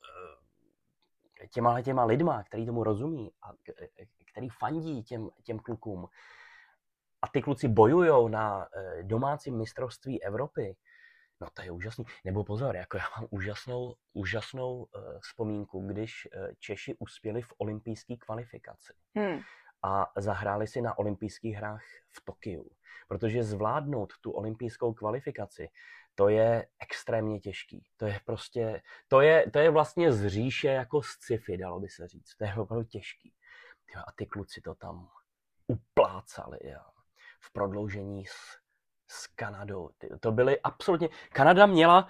[1.50, 3.52] těma těma lidma, který tomu rozumí a
[4.40, 6.08] který fandí těm, těm klukům,
[7.22, 10.76] a ty kluci bojujou na eh, domácím mistrovství Evropy,
[11.40, 12.04] no to je úžasný.
[12.24, 14.86] Nebo pozor, jako já mám úžasnou, úžasnou uh,
[15.20, 18.92] vzpomínku, když uh, Češi uspěli v olympijské kvalifikaci.
[19.16, 19.40] Hmm.
[19.82, 22.70] A zahráli si na olympijských hrách v Tokiu.
[23.08, 25.68] Protože zvládnout tu olympijskou kvalifikaci,
[26.14, 27.84] to je extrémně těžký.
[27.96, 31.88] To je prostě, to je, to je vlastně z říše jako z sci-fi, dalo by
[31.88, 32.34] se říct.
[32.36, 33.32] To je opravdu těžký.
[33.96, 35.08] A ty kluci to tam
[35.66, 36.58] uplácali.
[36.62, 36.84] Já
[37.40, 38.58] v prodloužení s,
[39.10, 39.90] s Kanadou.
[40.20, 41.08] To byly absolutně...
[41.32, 42.08] Kanada měla...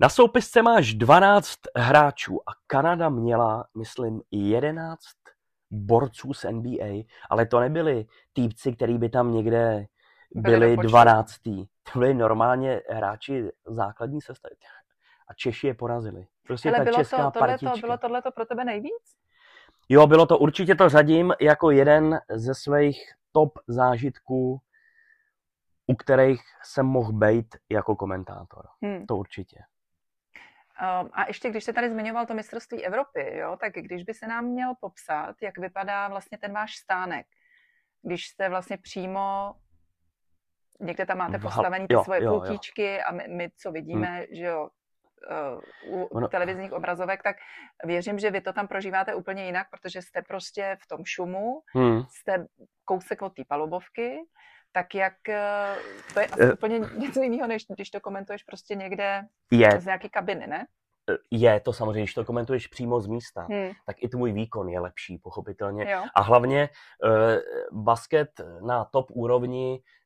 [0.00, 5.00] Na soupisce máš 12 hráčů a Kanada měla, myslím, 11
[5.70, 9.86] borců z NBA, ale to nebyli týpci, který by tam někde
[10.34, 11.34] byli 12.
[11.92, 14.54] To byli normálně hráči základní sestavy.
[15.28, 16.26] A Češi je porazili.
[16.46, 19.16] Prostě Ale ta bylo česká to, tohleto, bylo tohleto pro tebe nejvíc?
[19.88, 24.60] Jo, bylo to, určitě to řadím jako jeden ze svých top zážitků,
[25.86, 28.66] u kterých jsem mohl být jako komentátor.
[28.82, 29.06] Hmm.
[29.06, 29.56] To určitě.
[31.02, 34.26] Um, a ještě, když se tady zmiňoval to mistrovství Evropy, jo, tak když by se
[34.26, 37.26] nám měl popsat, jak vypadá vlastně ten váš stánek,
[38.02, 39.54] když jste vlastně přímo,
[40.80, 43.00] někde tam máte postavený ty jo, svoje jo, pultíčky jo.
[43.06, 44.26] a my, my, co vidíme, hmm.
[44.30, 44.68] že jo,
[45.86, 46.28] u ono...
[46.28, 47.36] televizních obrazovek, tak
[47.84, 52.02] věřím, že vy to tam prožíváte úplně jinak, protože jste prostě v tom šumu, hmm.
[52.10, 52.46] jste
[52.84, 54.18] kousek od té palubovky,
[54.72, 55.76] tak jak eh,
[56.14, 59.80] to je asi uh, úplně něco jiného, než když to komentuješ prostě někde je.
[59.80, 60.66] z nějaké kabiny, ne?
[61.30, 63.70] Je to samozřejmě, když to komentuješ přímo z místa, hmm.
[63.86, 65.90] tak i tvůj výkon je lepší, pochopitelně.
[65.90, 66.02] Jo.
[66.14, 66.68] A hlavně
[67.04, 70.03] uh, basket na top úrovni Eh,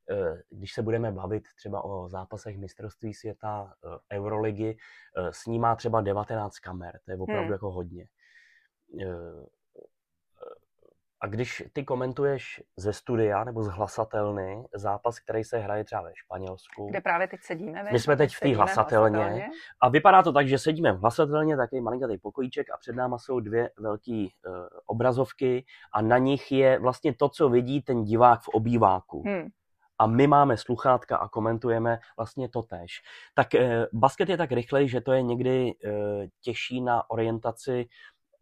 [0.50, 4.76] když se budeme bavit třeba o zápasech mistrovství světa, eh, Euroligy,
[5.16, 7.52] eh, s ním má třeba 19 kamer, to je opravdu hmm.
[7.52, 8.08] jako hodně.
[11.20, 16.12] A když ty komentuješ ze studia nebo z hlasatelny zápas, který se hraje třeba ve
[16.14, 16.86] Španělsku.
[16.90, 17.82] Kde právě teď sedíme.
[17.92, 19.50] My jsme teď v té hlasatelně, hlasatelně.
[19.80, 23.40] A vypadá to tak, že sedíme v hlasatelně, takový malinkatý pokojíček a před náma jsou
[23.40, 24.54] dvě velké uh,
[24.86, 29.22] obrazovky a na nich je vlastně to, co vidí ten divák v obýváku.
[29.26, 29.48] Hmm
[29.98, 33.02] a my máme sluchátka a komentujeme vlastně to tež.
[33.34, 35.90] Tak eh, basket je tak rychlej, že to je někdy eh,
[36.40, 37.88] těžší na orientaci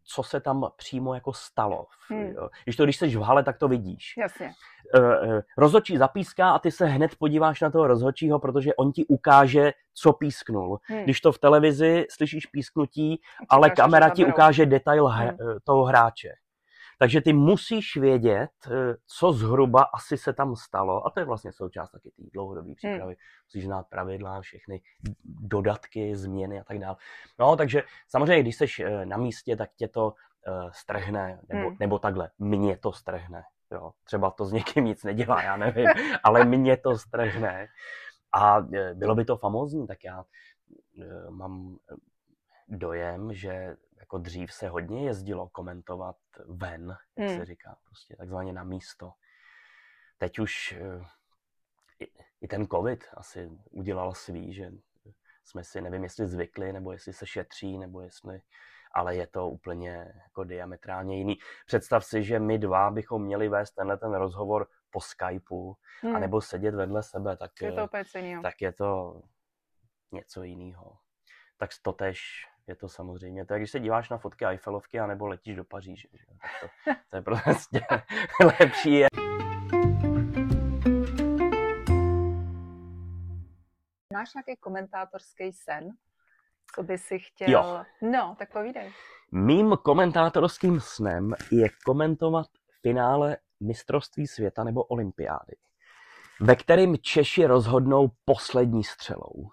[0.08, 1.86] co se tam přímo jako stalo.
[2.08, 2.34] Hmm.
[2.64, 4.14] Když to, když jsi v hale, tak to vidíš.
[4.18, 4.52] Jasně.
[4.98, 9.72] Uh, rozhodčí zapíská a ty se hned podíváš na toho rozhodčího, protože on ti ukáže,
[9.94, 10.78] co písknul.
[10.82, 11.04] Hmm.
[11.04, 15.36] Když to v televizi slyšíš písknutí, ale kamera ti ukáže detail hmm.
[15.64, 16.32] toho hráče.
[16.98, 21.52] Takže ty musíš vědět, eh, co zhruba asi se tam stalo, a to je vlastně
[21.52, 22.74] součást taky té dlouhodobé hmm.
[22.74, 23.02] přípravy.
[23.02, 23.46] Hmm.
[23.46, 24.82] Musíš znát pravidla, všechny
[25.24, 26.96] dodatky, změny a tak dále.
[27.38, 31.76] No, takže samozřejmě, když jsi eh, na místě, tak tě to uh, strhne, nebo, hmm.
[31.80, 33.42] nebo takhle, mě to strhne.
[33.72, 33.92] Jo.
[34.04, 35.86] Třeba to s někým nic nedělá, já nevím,
[36.24, 37.66] ale mě to strhne.
[38.32, 38.60] A
[38.94, 40.24] bylo by to famózní, tak já
[41.30, 41.76] mám
[42.68, 47.38] dojem, že jako dřív se hodně jezdilo komentovat ven, jak hmm.
[47.38, 49.12] se říká, prostě takzvaně na místo.
[50.18, 51.04] Teď už eh,
[52.00, 54.72] i, i ten covid asi udělal svý, že
[55.44, 58.40] jsme si, nevím, jestli zvykli, nebo jestli se šetří, nebo jestli,
[58.92, 61.38] ale je to úplně jako diametrálně jiný.
[61.66, 66.16] Představ si, že my dva bychom měli vést tenhle ten rozhovor po Skypeu, hmm.
[66.16, 67.88] anebo sedět vedle sebe, tak je to,
[68.42, 69.22] tak je to
[70.12, 70.98] něco jiného.
[71.56, 73.46] Tak to tež je to samozřejmě.
[73.46, 76.08] To je, když se díváš na fotky Eiffelovky anebo letíš do Paříže.
[76.12, 76.24] Že?
[76.26, 77.86] Tak to, to je prostě
[78.60, 78.92] lepší.
[78.92, 79.06] Je.
[84.12, 85.90] Máš nějaký komentátorský sen?
[86.74, 87.50] Co by si chtěl?
[87.50, 87.84] Jo.
[88.02, 88.92] No, tak povídej.
[89.32, 92.46] Mým komentátorským snem je komentovat
[92.82, 95.56] finále mistrovství světa nebo olympiády,
[96.40, 99.50] ve kterým Češi rozhodnou poslední střelou.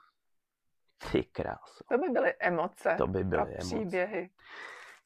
[1.11, 1.83] Ty krásu.
[1.89, 2.95] To by byly emoce.
[2.97, 3.75] To by byly a emoce.
[3.75, 4.29] příběhy.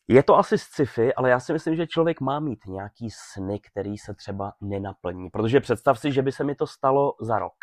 [0.08, 3.98] Je to asi sci-fi, ale já si myslím, že člověk má mít nějaký sny, který
[3.98, 5.30] se třeba nenaplní.
[5.30, 7.56] Protože představ si, že by se mi to stalo za rok.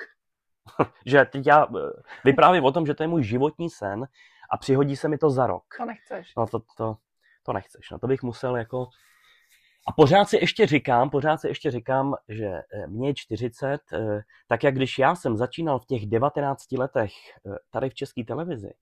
[1.07, 1.91] že teď já eh,
[2.25, 4.05] vyprávím o tom, že to je můj životní sen
[4.51, 5.65] a přihodí se mi to za rok.
[5.77, 6.33] To nechceš.
[6.37, 6.97] No to, to,
[7.43, 7.91] to nechceš.
[7.91, 8.87] No to bych musel jako
[9.87, 14.21] a pořád si ještě říkám, pořád si ještě říkám, že eh, mě je 40, eh,
[14.49, 17.13] tak jak když já jsem začínal v těch 19 letech
[17.47, 18.75] eh, tady v české televizi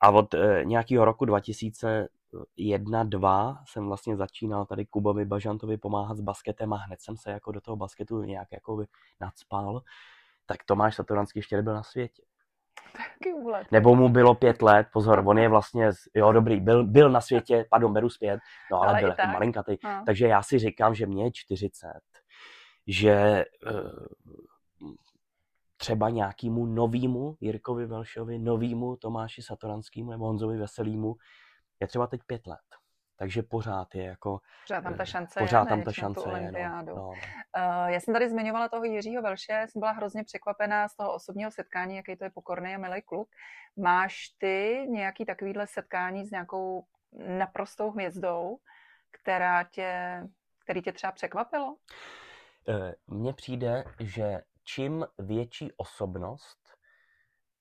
[0.00, 6.72] a od nějakého roku 2001 2 jsem vlastně začínal tady Kubovi Bažantovi pomáhat s basketem
[6.72, 8.84] a hned jsem se jako do toho basketu nějak jako
[9.20, 9.82] nadspal,
[10.46, 12.22] tak Tomáš Satoranský ještě nebyl na světě.
[12.96, 13.66] Taky úlet.
[13.72, 17.64] Nebo mu bylo pět let, pozor, on je vlastně, jo dobrý, byl, byl na světě,
[17.70, 18.40] pardon, beru zpět,
[18.72, 19.76] no ale, ale byl jako malinkatý.
[19.84, 20.02] No.
[20.06, 21.88] Takže já si říkám, že mě je 40.
[22.86, 23.44] že
[25.76, 31.14] třeba nějakému novému Jirkovi Velšovi, novému Tomáši Satoranskému nebo Honzovi Veselýmu
[31.80, 32.58] je třeba teď pět let.
[33.22, 34.40] Takže pořád je jako...
[34.62, 37.08] Pořád tam ta šance pořád je, tam ta šance je, no, no.
[37.08, 37.14] Uh,
[37.86, 41.96] já jsem tady zmiňovala toho Jiřího Velše, jsem byla hrozně překvapená z toho osobního setkání,
[41.96, 43.28] jaký to je pokorný a milý kluk.
[43.76, 46.84] Máš ty nějaký takovýhle setkání s nějakou
[47.38, 48.56] naprostou hvězdou,
[49.10, 50.22] která tě,
[50.64, 51.76] který tě třeba překvapilo?
[52.68, 56.58] Eh, mně přijde, že čím větší osobnost,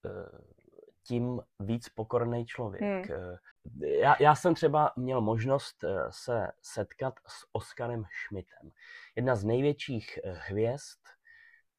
[0.06, 0.10] eh,
[1.04, 2.82] tím víc pokorný člověk.
[2.82, 3.04] Hmm.
[3.84, 8.72] Eh, já, já jsem třeba měl možnost se setkat s Oskarem Schmidtem.
[9.16, 11.00] Jedna z největších hvězd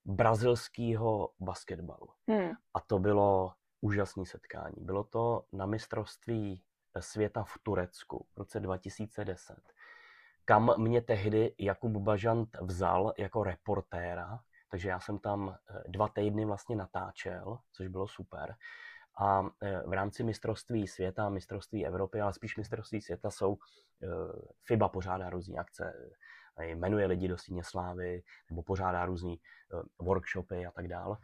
[0.04, 2.08] brazilského basketbalu.
[2.28, 2.50] Hmm.
[2.74, 4.76] A to bylo úžasné setkání.
[4.76, 6.62] Bylo to na mistrovství
[7.00, 9.56] světa v Turecku v roce 2010
[10.44, 16.44] kam mě tehdy Jakub Bažant vzal jako reportéra, takže já jsem tam eh, dva týdny
[16.44, 18.54] vlastně natáčel, což bylo super.
[19.18, 23.57] A eh, v rámci mistrovství světa, mistrovství Evropy, ale spíš mistrovství světa jsou
[24.03, 24.07] eh,
[24.66, 26.11] FIBA pořádá různé akce,
[26.61, 29.35] jmenuje lidi do síně slávy, nebo pořádá různé
[29.98, 31.16] workshopy a tak dále.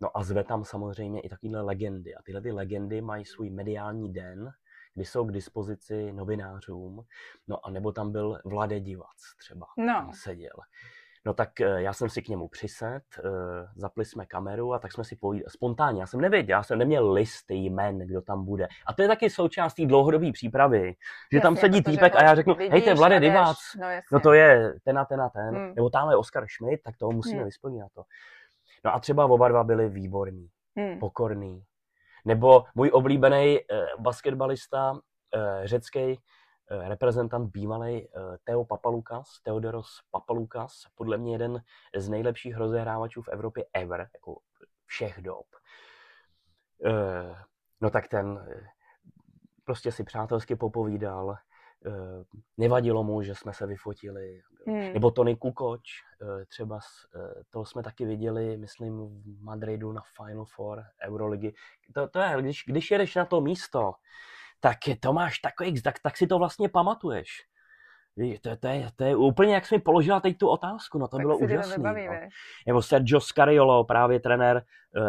[0.00, 2.14] No a zve tam samozřejmě i takovéhle legendy.
[2.14, 4.50] A tyhle ty legendy mají svůj mediální den,
[4.94, 7.04] kdy jsou k dispozici novinářům,
[7.48, 10.10] no a nebo tam byl Vlade Divac třeba, no.
[10.14, 10.56] seděl.
[11.28, 13.22] No tak eh, já jsem si k němu přised, eh,
[13.76, 15.44] zapli jsme kameru a tak jsme si povídali.
[15.48, 18.68] Spontánně, já jsem nevěděl, já jsem neměl list jmen, kdo tam bude.
[18.86, 20.82] A to je taky součástí dlouhodobé přípravy,
[21.32, 24.20] že jasně, tam sedí týpek a já řeknu, hej, to je Vlade Divac, no, no
[24.20, 25.72] to je ten a ten a ten, hmm.
[25.76, 27.44] nebo tamhle je Oskar Schmidt, tak toho musíme hmm.
[27.44, 28.02] vyspomínat to.
[28.84, 30.98] No a třeba oba dva byli výborní, hmm.
[30.98, 31.62] pokorní,
[32.24, 34.98] nebo můj oblíbený eh, basketbalista,
[35.34, 36.18] eh, řecký
[36.70, 38.08] reprezentant bývalý
[38.44, 41.62] Teo Papalukas, Theodoros Papalukas, podle mě jeden
[41.96, 44.40] z nejlepších rozehrávačů v Evropě ever, jako
[44.86, 45.46] všech dob.
[47.80, 48.46] No tak ten
[49.64, 51.38] prostě si přátelsky popovídal,
[51.86, 52.24] Eh,
[52.56, 54.40] nevadilo mu, že jsme se vyfotili.
[54.66, 54.92] Hmm.
[54.92, 55.82] Nebo Tony Kukoč,
[56.22, 56.78] eh, třeba
[57.16, 61.54] eh, to jsme taky viděli, myslím, v Madridu na Final Four Euroligy.
[61.94, 63.92] To, to je, když, když jedeš na to místo,
[64.60, 67.28] tak to máš takový, tak, tak si to vlastně pamatuješ.
[68.42, 71.16] To, to, je, to je úplně, jak jsi mi položila teď tu otázku, no to
[71.16, 72.06] tak bylo úžasné.
[72.06, 72.14] No.
[72.66, 74.62] Nebo Sergio Scariolo, právě trenér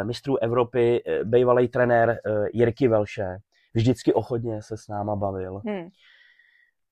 [0.04, 2.20] mistrů Evropy, bývalý trenér
[2.54, 3.38] Jirky Velše,
[3.74, 5.62] vždycky ochotně se s náma bavil.
[5.66, 5.90] Hmm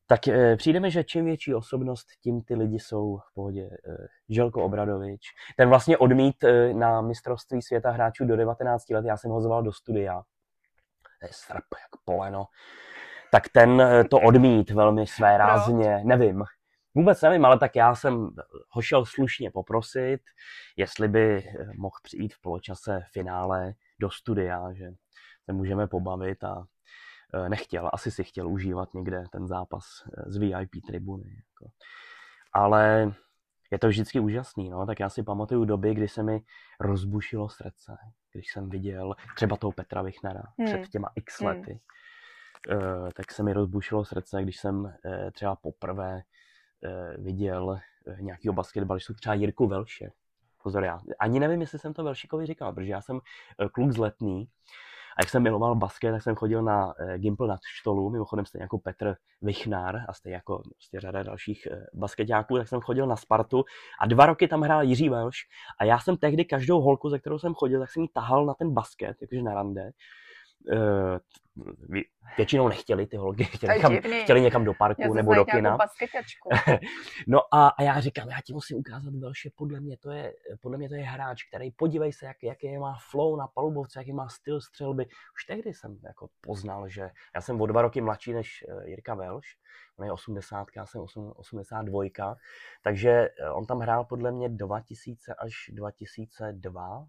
[0.10, 0.20] tak
[0.58, 3.70] přijde mi, že čím větší osobnost, tím ty lidi jsou v pohodě.
[4.30, 5.22] Želko Obradovič,
[5.58, 6.36] ten vlastně odmít
[6.74, 10.24] na mistrovství světa hráčů do 19 let, já jsem ho zval do studia.
[11.20, 12.46] To je srp, jak poleno.
[13.32, 16.44] Tak ten to odmít velmi své rázně, nevím.
[16.96, 18.30] Vůbec nevím, ale tak já jsem
[18.70, 20.20] ho šel slušně poprosit,
[20.78, 21.44] jestli by
[21.78, 24.86] mohl přijít v poločase finále do studia, že
[25.46, 26.66] se můžeme pobavit a
[27.34, 31.30] Eh, nechtěl, asi si chtěl užívat někde ten zápas eh, z VIP tribuny.
[31.30, 31.72] Jako.
[32.54, 33.12] Ale
[33.72, 36.42] je to vždycky úžasný, no, tak já si pamatuju doby, kdy se mi
[36.80, 37.98] rozbušilo srdce,
[38.34, 40.68] když jsem viděl třeba toho Petra Vichnera hmm.
[40.68, 41.48] před těma x hmm.
[41.48, 41.80] lety,
[42.70, 42.78] hmm.
[42.78, 44.92] uh, tak se mi rozbušilo srdce, když jsem uh,
[45.32, 50.12] třeba poprvé uh, viděl uh, nějakýho basketbalistu, třeba Jirku Velše.
[50.64, 53.20] Pozor, já ani nevím, jestli jsem to Velšikovi říkal, protože já jsem
[53.72, 54.50] kluk z letný
[55.18, 58.64] a jak jsem miloval basket, tak jsem chodil na eh, Gimpl nad Štolu, mimochodem stejně
[58.64, 63.16] jako Petr Vichnár a stejně jako prostě řada dalších eh, basketáků, tak jsem chodil na
[63.16, 63.64] Spartu
[64.02, 65.38] a dva roky tam hrál Jiří Velš.
[65.80, 68.54] A já jsem tehdy každou holku, ze kterou jsem chodil, tak jsem ji tahal na
[68.54, 69.92] ten basket, jakože na rande.
[70.74, 71.18] Uh,
[72.38, 75.78] většinou nechtěli ty holky, chtěli, někam, chtěli někam do parku nebo do kina.
[77.28, 80.78] no a, a, já říkám, já ti musím ukázat další, podle mě to je, podle
[80.78, 84.30] mě to je hráč, který, podívej se, jak, jaký má flow na palubovce, jaký má
[84.30, 85.06] styl střelby.
[85.06, 89.16] Už tehdy jsem jako poznal, že já jsem o dva roky mladší než eh, Jirka
[89.16, 89.58] Velš,
[89.98, 91.02] on je 80, já jsem
[91.36, 92.36] 82,
[92.84, 97.08] takže eh, on tam hrál podle mě 2000 až 2002,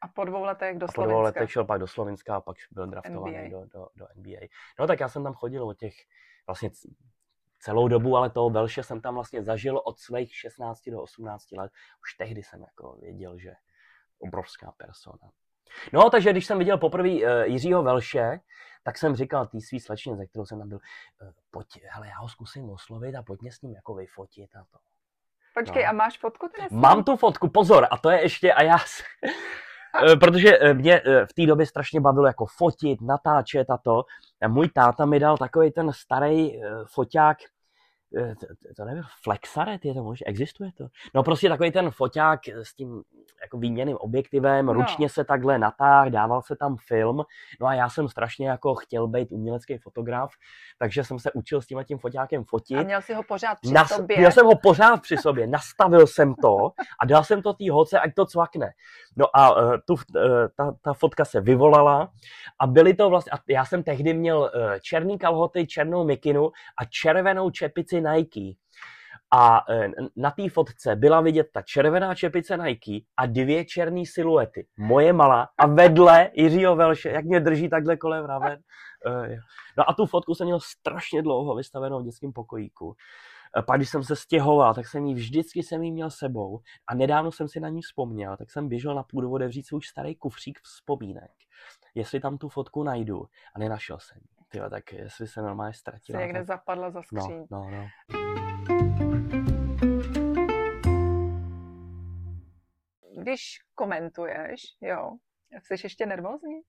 [0.00, 1.02] a po dvou letech do Slovenska.
[1.02, 4.46] po dvou letech šel pak do Slovenska a pak byl draftovaný do, do, do NBA.
[4.78, 5.94] No tak já jsem tam chodil o těch
[6.46, 6.70] vlastně
[7.58, 11.72] celou dobu, ale toho Velše jsem tam vlastně zažil od svých 16 do 18 let.
[12.02, 13.52] Už tehdy jsem jako věděl, že
[14.18, 15.30] obrovská persona.
[15.92, 18.40] No, takže když jsem viděl poprvé uh, Jiřího Velše,
[18.82, 20.78] tak jsem říkal té svý slečně, ze kterou jsem tam byl,
[21.22, 24.64] uh, pojď, hele, já ho zkusím oslovit a pojď mě s ním jako vyfotit a
[24.70, 24.78] to.
[25.54, 25.88] Počkej, no.
[25.88, 26.68] a máš fotku teda?
[26.70, 28.78] Mám tu fotku, pozor, a to je ještě, a já,
[30.20, 34.02] protože eh, mě eh, v té době strašně bavilo jako fotit, natáčet a to.
[34.42, 36.60] A můj táta mi dal takový ten starý
[36.94, 37.55] foťák, eh,
[38.40, 38.46] to,
[38.76, 40.86] to nevím, Flexaret je to možná, existuje to?
[41.14, 43.02] No prostě takový ten foťák s tím
[43.42, 44.72] jako výměným objektivem, No.
[44.72, 47.22] ručně se takhle natáhl, dával se tam film,
[47.60, 50.30] no a já jsem strašně jako chtěl být umělecký fotograf,
[50.78, 52.78] takže jsem se učil s tím tím foťákem fotit.
[52.78, 54.18] A měl si ho pořád při Nas, sobě.
[54.18, 56.56] měl jsem ho pořád při sobě, nastavil jsem to
[57.00, 58.70] a dal jsem to té holce, ať to cvakne.
[59.16, 60.00] No a uh, tu, uh,
[60.56, 62.12] ta, ta fotka se vyvolala
[62.60, 64.50] a byly to vlastně, a já jsem tehdy měl uh,
[64.80, 68.58] černý kalhoty, černou mikinu a červenou čepici Nike.
[69.30, 69.84] A uh,
[70.16, 74.66] na té fotce byla vidět ta červená čepice Nike a dvě černé siluety.
[74.76, 78.24] Moje malá a vedle Jiřího Velše, jak mě drží takhle kolem.
[78.24, 78.30] Uh,
[79.24, 79.40] jo.
[79.78, 82.96] no a tu fotku jsem měl strašně dlouho vystavenou v dětském pokojíku.
[83.58, 86.94] Eh, Pak, když jsem se stěhoval, tak jsem ji vždycky jsem ji měl sebou a
[86.94, 90.58] nedávno jsem si na ní vzpomněl, tak jsem běžel na půdu otevřít svůj starý kufřík
[90.62, 91.30] vzpomínek,
[91.94, 94.35] jestli tam tu fotku najdu a nenašel jsem ji.
[94.48, 96.20] Tyjo, tak jestli se normálně Si ztratila.
[96.20, 96.46] někde tak...
[96.46, 97.46] zapadla za No, skříň.
[97.50, 97.88] no, no.
[103.16, 105.12] Když komentuješ, jo,
[105.62, 106.60] jsi ještě nervózní?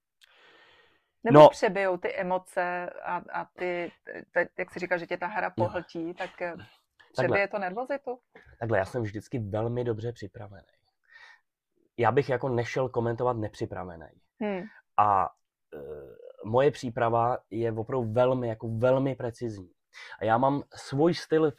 [1.23, 1.49] Nebo No.
[1.49, 3.91] přebijou ty emoce a, a ty,
[4.31, 6.53] te, jak jsi říkal, že tě ta hra pohltí, tak eh,
[7.13, 8.19] přebije to nervozitu?
[8.59, 10.67] Takhle, já jsem vždycky velmi dobře připravený.
[11.97, 14.05] Já bych jako nešel komentovat nepřipravený.
[14.43, 14.63] Hm.
[14.97, 15.29] A
[15.73, 15.77] e,
[16.45, 19.69] moje příprava je opravdu velmi, jako velmi precizní.
[20.19, 21.51] A já mám svůj styl e,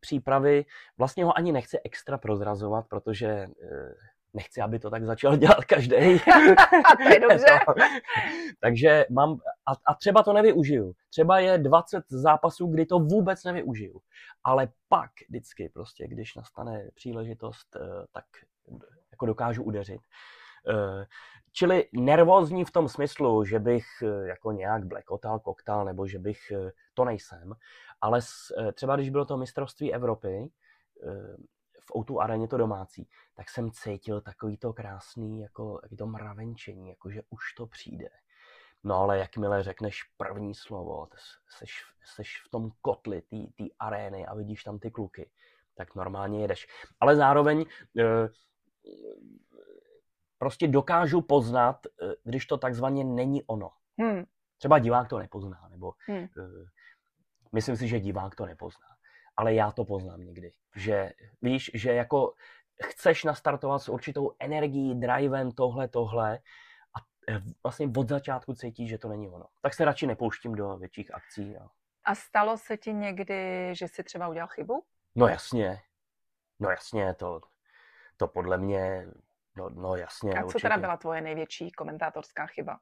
[0.00, 0.64] přípravy,
[0.98, 3.48] vlastně ho ani nechci extra prozrazovat, protože e,
[4.36, 5.96] nechci, aby to tak začal dělat každý.
[7.02, 7.46] To je dobře.
[8.60, 10.92] Takže mám, a, a třeba to nevyužiju.
[11.10, 14.00] Třeba je 20 zápasů, kdy to vůbec nevyužiju.
[14.44, 18.24] Ale pak vždycky prostě, když nastane příležitost, eh, tak
[19.10, 20.00] jako dokážu udeřit.
[21.58, 26.50] Čili nervózní v tom smyslu, že bych eh, jako nějak blekotal, koktal, nebo že bych,
[26.50, 27.52] eh, to nejsem,
[28.00, 28.20] ale
[28.58, 30.48] eh, třeba když bylo to mistrovství Evropy,
[31.80, 37.10] v O2 aréně to domácí, tak jsem cítil takový to krásný, jako to mravenčení, jako
[37.10, 38.08] že už to přijde.
[38.84, 41.08] No ale jakmile řekneš první slovo,
[41.58, 41.84] seš,
[42.14, 43.22] seš v tom kotli
[43.56, 45.30] té arény a vidíš tam ty kluky,
[45.74, 46.66] tak normálně jedeš.
[47.00, 47.64] Ale zároveň
[50.38, 53.70] prostě dokážu poznat, eh, když to takzvaně není ono.
[54.00, 54.24] Hm.
[54.58, 56.14] Třeba divák to nepozná, nebo Hm.
[56.38, 56.66] eh,
[57.52, 58.86] myslím si, že divák to nepozná.
[59.36, 60.52] Ale já to poznám někdy.
[60.76, 61.12] Že
[61.42, 62.34] víš, že jako
[62.84, 66.38] chceš nastartovat s určitou energií, drivem, tohle, tohle
[66.94, 69.46] a eh, vlastně od začátku cítíš, že to není ono.
[69.62, 71.56] Tak se radši nepouštím do větších akcí.
[71.56, 71.68] A...
[72.04, 74.84] A stalo se ti někdy, že jsi třeba udělal chybu?
[75.14, 75.82] No jasně,
[76.58, 77.40] no jasně, to,
[78.16, 79.06] to podle mě,
[79.56, 80.34] no, no jasně.
[80.34, 80.62] A co určitě.
[80.62, 82.78] teda byla tvoje největší komentátorská chyba?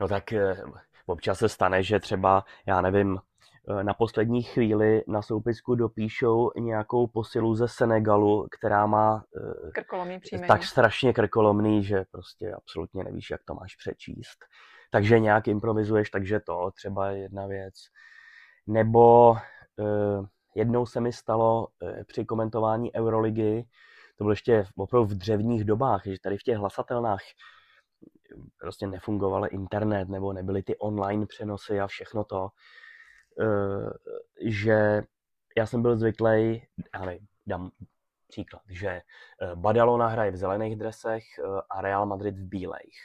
[0.00, 0.62] No tak eh,
[1.06, 7.06] občas se stane, že třeba, já nevím, eh, na poslední chvíli na soupisku dopíšou nějakou
[7.06, 10.48] posilu ze Senegalu, která má eh, Krkolomý příjmení.
[10.48, 14.38] tak strašně krkolomný, že prostě absolutně nevíš, jak to máš přečíst.
[14.90, 17.74] Takže nějak improvizuješ, takže to třeba je jedna věc.
[18.66, 19.36] Nebo
[19.80, 23.64] eh, jednou se mi stalo eh, při komentování Euroligy,
[24.20, 27.20] to bylo ještě opravdu v dřevních dobách, že tady v těch hlasatelnách
[28.60, 32.48] prostě nefungoval internet, nebo nebyly ty online přenosy a všechno to,
[33.40, 33.90] eh,
[34.50, 35.02] že
[35.56, 37.70] já jsem byl zvyklý, já nevím, dám
[38.28, 39.02] příklad, že eh,
[39.54, 43.00] Badalona hraje v zelených dresech eh, a Real Madrid v bílejch.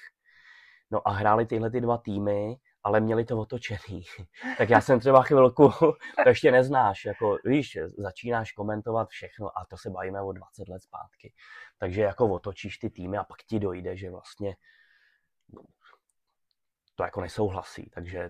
[0.91, 2.55] No a hráli tyhle ty dva týmy,
[2.85, 4.03] ale měli to otočený.
[4.57, 5.71] tak já jsem třeba chvilku,
[6.23, 10.83] to ještě neznáš, jako víš, začínáš komentovat všechno a to se bavíme o 20 let
[10.83, 11.33] zpátky.
[11.77, 14.55] Takže jako otočíš ty týmy a pak ti dojde, že vlastně
[16.95, 18.29] to jako nesouhlasí, takže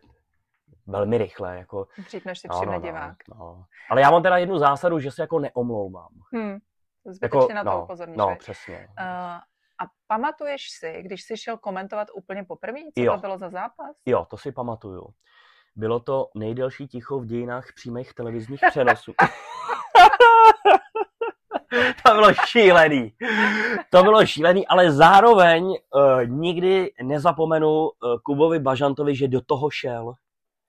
[0.87, 3.17] velmi rychle, jako Dřív než si no, no, no, divák.
[3.29, 3.65] no.
[3.89, 6.11] Ale já mám teda jednu zásadu, že se jako neomlouvám.
[6.35, 6.49] Hm.
[6.49, 6.61] Jako,
[7.41, 8.17] Zbytečně na to no, upozorníš.
[8.17, 8.87] no, přesně.
[8.99, 9.39] Uh,
[9.79, 13.13] a pamatuješ si, když jsi šel komentovat úplně poprvé, co Jo.
[13.13, 13.95] to bylo za zápas?
[14.05, 15.07] Jo, to si pamatuju.
[15.75, 19.13] Bylo to nejdelší ticho v dějinách přímých televizních přenosů.
[22.05, 23.13] to bylo šílený.
[23.89, 25.75] To bylo šílený, ale zároveň uh,
[26.25, 27.89] nikdy nezapomenu uh,
[28.25, 30.13] Kubovi Bažantovi, že do toho šel.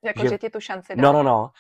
[0.05, 1.13] Jako, že- že, ti tu šanci No, dal.
[1.13, 1.51] no, no.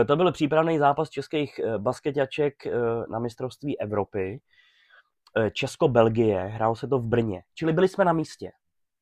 [0.00, 2.72] Eh, To byl přípravný zápas českých eh, basketaček eh,
[3.10, 4.40] na mistrovství Evropy.
[5.36, 7.42] Eh, Česko-Belgie, hrálo se to v Brně.
[7.54, 8.52] Čili byli jsme na místě.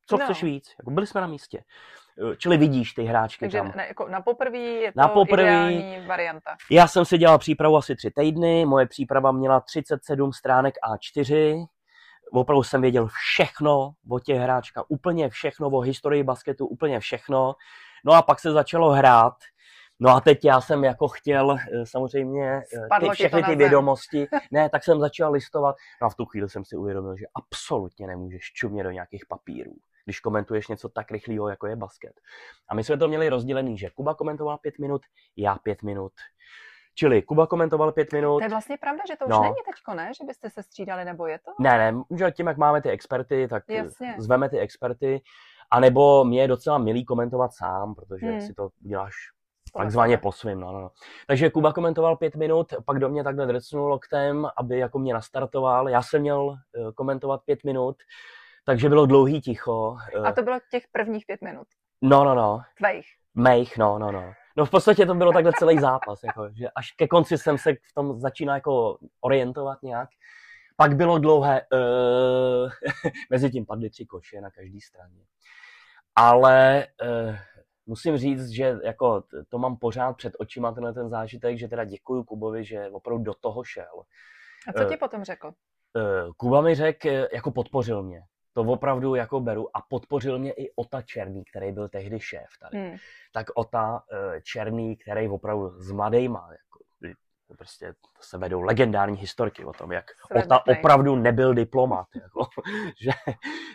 [0.06, 0.24] Co No.
[0.24, 0.74] chceš víc?
[0.78, 1.64] Jako byli jsme na místě.
[2.32, 3.72] Eh, Čili vidíš ty hráčky Takže tam.
[3.76, 6.56] ne, jako na poprvé je to Na ideální varianta.
[6.70, 11.66] Já jsem si dělal přípravu asi tři týdny, moje příprava měla 37 stránek A4,
[12.32, 17.54] opravdu jsem věděl všechno o těch hráčkách, úplně všechno o historii basketu, úplně všechno.
[18.04, 19.34] No a pak se začalo hrát
[20.00, 24.26] No a teď já jsem jako chtěl eh, samozřejmě eh, Spadlo ty, všechny ty vědomosti,
[24.52, 28.06] ne, tak jsem začal listovat, no a v tu chvíli jsem si uvědomil, že absolutně
[28.06, 29.72] nemůžeš čumět do nějakých papírů,
[30.04, 32.12] když komentuješ něco tak rychlého, jako je basket.
[32.68, 35.02] A my jsme to měli rozdělený, že Kuba komentoval pět minut,
[35.36, 36.12] já pět minut.
[36.96, 39.42] Čili Kuba komentoval pět minut, To je vlastně pravda, že to už No.
[39.42, 40.12] není teďko, ne?
[40.20, 41.50] Že byste se střídali, nebo je to?
[41.60, 44.14] Ne, ne, že tím, jak máme ty experty, tak eh, Jasně.
[44.18, 45.22] zveme ty experty,
[45.70, 48.40] anebo mě je docela milý komentovat sám, protože Hmm.
[48.40, 49.14] si to děláš
[49.78, 50.60] takzvaně po svým.
[50.60, 50.80] No, no.
[50.80, 50.90] no.
[51.26, 55.88] Takže Kuba komentoval pět minut, pak do mě takhle drcnul loktem, aby jako mě nastartoval.
[55.88, 57.96] Já jsem měl eh, komentovat pět minut,
[58.66, 59.96] takže bylo dlouhý ticho.
[60.16, 61.66] eh, A to bylo těch prvních pět minut.
[62.02, 62.60] No, no, no.
[62.78, 63.06] Tvejch.
[63.34, 64.32] Mejch, no, no, no.
[64.56, 67.72] No v podstatě to bylo takhle celý zápas, jako, že až ke konci jsem se
[67.72, 70.08] v tom začínal jako orientovat nějak.
[70.76, 72.70] Pak bylo dlouhé, uh,
[73.30, 75.20] mezi tím padly tři koše na každé straně.
[76.16, 76.86] Ale
[77.28, 77.36] uh,
[77.86, 82.24] musím říct, že jako to mám pořád před očima tenhle ten zážitek, že teda děkuju
[82.24, 84.02] Kubovi, že opravdu do toho šel.
[84.68, 85.46] A co Eh, ti potom řekl?
[85.46, 88.20] Uh, Kuba mi řekl, eh, jako podpořil mě.
[88.52, 92.78] To opravdu jako beru a podpořil mě i Ota Černý, který byl tehdy šéf tady
[92.78, 92.96] Hmm.
[93.32, 96.73] tak Ota eh, Černý, který opravdu s mladejma, jako,
[97.58, 100.04] prostě se vedou legendární historky o tom, jak
[100.44, 102.06] Ota opravdu nebyl diplomat.
[102.14, 102.46] Jako,
[103.00, 103.10] že,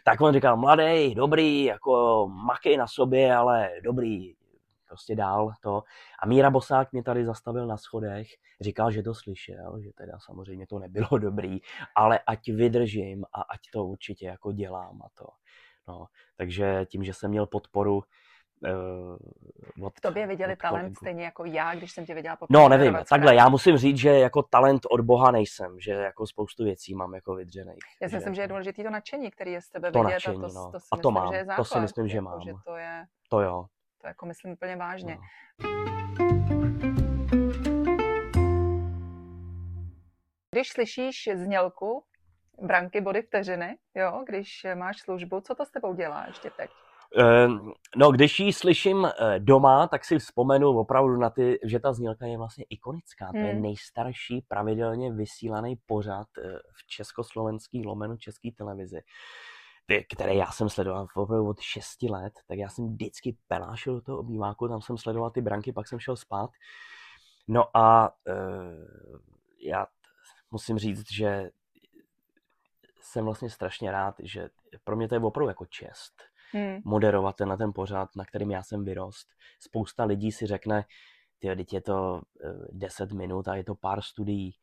[0.04, 4.34] tak on říkal, mladý, dobrý, jako makej na sobě, ale dobrý,
[4.90, 5.84] prostě dál to.
[6.24, 8.28] A Míra Bosák mě tady zastavil na schodech,
[8.62, 11.60] říkal, že to slyšel, že teda samozřejmě to nebylo dobrý,
[11.96, 15.28] ale ať vydržím a ať to určitě jako dělám a to.
[15.88, 16.06] No,
[16.38, 18.04] takže tím, že jsem měl podporu
[18.62, 20.96] uh, od, V tobě viděli od talent kolegů.
[20.96, 24.10] stejně jako já, když jsem tě viděla po No, nevím, takhle, já musím říct, že
[24.10, 27.80] jako talent od Boha nejsem, že jako spoustu věcí mám jako vydřených.
[28.02, 30.38] Já si myslím, že je důležité to nadšení, který je z tebe To vidět nadšení,
[30.46, 30.72] a to, no.
[30.72, 31.66] to si A to myslím, mám, že je to základ.
[31.68, 32.42] si myslím, že jako, mám.
[32.42, 33.66] Že to je, To jo.
[34.02, 35.16] to jako myslím úplně vážně.
[35.16, 35.70] No.
[40.52, 42.04] Když slyšíš znělku
[42.62, 46.70] branky body vteřiny, jo, když máš službu, co to s tebou dělá ještě teď?
[47.16, 51.94] Ehm, No, když ji slyším eh, doma, tak si vzpomenu opravdu na ty, že ta
[51.94, 53.32] znělka je vlastně ikonická.
[53.32, 53.62] To je Hmm.
[53.62, 59.02] nejstarší pravidelně vysílaný pořad eh, v československý lomeno české televizi,
[60.14, 64.18] které já jsem sledoval opravdu od 6 let, tak já jsem vždycky pelášil do toho
[64.20, 66.50] obýváku, tam jsem sledoval ty branky, pak jsem šel spát.
[67.48, 68.34] No a eh,
[69.62, 69.88] já
[70.52, 71.50] musím říct, že
[73.02, 74.50] jsem vlastně strašně rád, že
[74.84, 76.82] pro mě to je opravdu jako čest Hmm.
[76.86, 79.28] moderovat tenhle ten pořád, na kterým já jsem vyrost.
[79.60, 80.86] Spousta lidí si řekne,
[81.40, 84.56] ty teď je to eh, 10 minut a je to pár studií,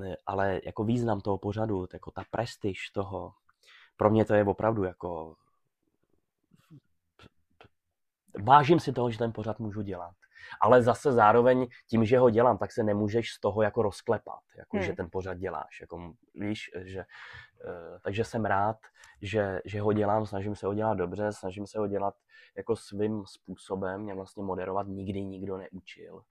[0.00, 3.32] Eh, ale jako význam toho pořadu, jako ta prestiž toho,
[3.96, 5.34] pro mě to je opravdu jako
[8.42, 10.14] vážím si toho, že ten pořad můžu dělat.
[10.60, 14.76] Ale zase zároveň tím, že ho dělám, tak se nemůžeš z toho jako rozklepat, jako
[14.76, 14.86] Hmm.
[14.86, 15.80] že ten pořad děláš.
[15.80, 17.04] Jako, víš, že, eh,
[18.02, 18.76] takže jsem rád,
[19.22, 22.14] že, že ho dělám, snažím se ho dělat dobře, snažím se ho dělat
[22.56, 26.22] jako svým způsobem, mě vlastně moderovat nikdy nikdo neučil.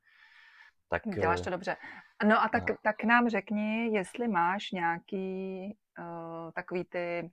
[0.90, 1.78] Tak, Děláš eh, to dobře.
[2.28, 2.76] No a tak, no.
[2.84, 7.32] tak nám řekni, jestli máš nějaký uh, takový ty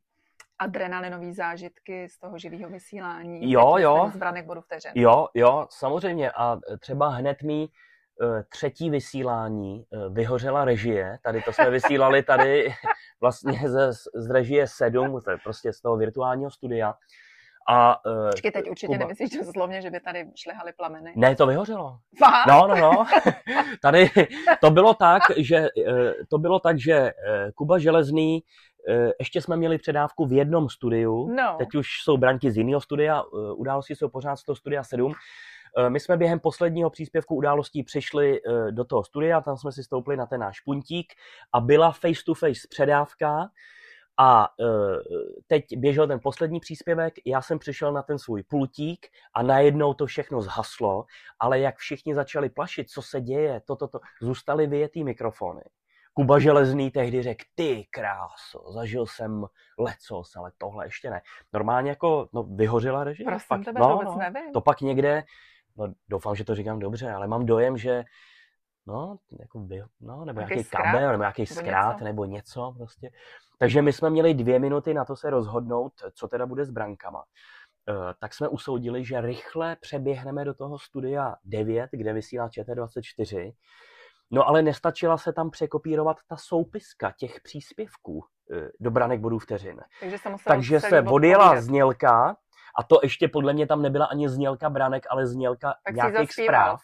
[0.59, 3.53] adrenalinový zážitky z toho živého vysílání.
[3.53, 4.11] Jo, jo.
[4.15, 4.93] Z branek bodu vteřin.
[4.95, 6.31] Jo, jo, samozřejmě.
[6.31, 7.69] A třeba hned mi eh,
[8.49, 11.19] třetí vysílání eh, vyhořela režie.
[11.23, 12.75] Tady to jsme vysílali tady
[13.21, 16.95] vlastně ze, z režie 7, to je prostě z toho virtuálního studia.
[17.71, 21.13] A, eh, Počkej, teď určitě Kuba- nemyslíš doslovně, že by tady šlehaly plameny.
[21.17, 21.99] Ne, to vyhořelo.
[22.19, 22.47] Fakt?
[22.47, 23.07] No, no, no.
[23.83, 24.11] Tady
[24.61, 27.13] to bylo tak, že eh, to bylo tak, že eh,
[27.55, 28.43] Kuba Železný,
[28.89, 31.55] eh, ještě jsme měli předávku v jednom studiu, No.
[31.59, 35.13] teď už jsou branky z jiného studia, eh, události jsou pořád z toho studia 7.
[35.77, 39.85] Eh, My jsme během posledního příspěvku událostí přišli eh, do toho studia, tam jsme si
[39.85, 41.13] stoupli na ten náš puntík
[41.53, 43.49] a byla face to face předávka
[44.21, 44.65] a eh,
[45.47, 50.07] teď běžel ten poslední příspěvek, já jsem přišel na ten svůj pultík a najednou to
[50.07, 51.05] všechno zhaslo,
[51.41, 55.63] ale jak všichni začali plašit, co se děje, toto, to, zůstaly vyjetý mikrofony.
[56.15, 59.45] Kuba Železný tehdy řekl, ty kráso, zažil jsem
[59.79, 61.21] lecos, ale tohle ještě ne.
[61.53, 63.27] Normálně jako, no, vyhořela režie.
[63.27, 64.53] Prosím Pak- tebe, no, to vůbec no, nevím.
[64.53, 65.25] To pak někde,
[65.79, 68.05] no doufám, že to říkám dobře, ale mám dojem, že
[68.87, 70.83] no, jako vy, no nebo Nějaký zkrát?
[70.83, 72.05] kabel, nebo nějaký zkrát, něco?
[72.05, 73.11] nebo něco prostě.
[73.59, 77.25] Takže my jsme měli dvě minuty na to se rozhodnout, co teda bude s brankama.
[77.89, 83.53] Eh, tak jsme usoudili, že rychle přeběhneme do toho studia 9, kde vysílá ČT24.
[84.31, 89.81] No ale nestačila se tam překopírovat ta soupiska těch příspěvků eh, do branek bodů vteřin.
[90.01, 92.37] Takže musela Takže se odjela znělka
[92.79, 96.81] A to ještě podle mě tam nebyla ani znělka branek, ale znělka Tak nějakých zpráv.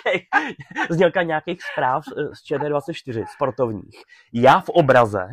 [0.90, 4.02] Znělka nějakých zpráv z ČT24 sportovních.
[4.32, 5.28] Já v obraze.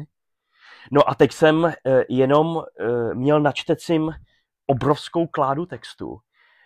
[0.91, 4.11] No a teď jsem eh, jenom eh, měl na čtecím
[4.67, 6.17] obrovskou kládu textu.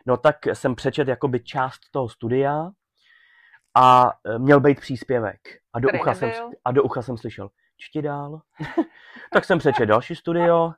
[0.06, 2.70] No tak jsem přečet jakoby část toho studia
[3.76, 5.40] a eh, měl být příspěvek.
[5.74, 6.32] A do, ucha jsem,
[6.66, 8.42] a do ucha jsem slyšel, čti dál.
[9.34, 10.72] tak jsem přečet další studio,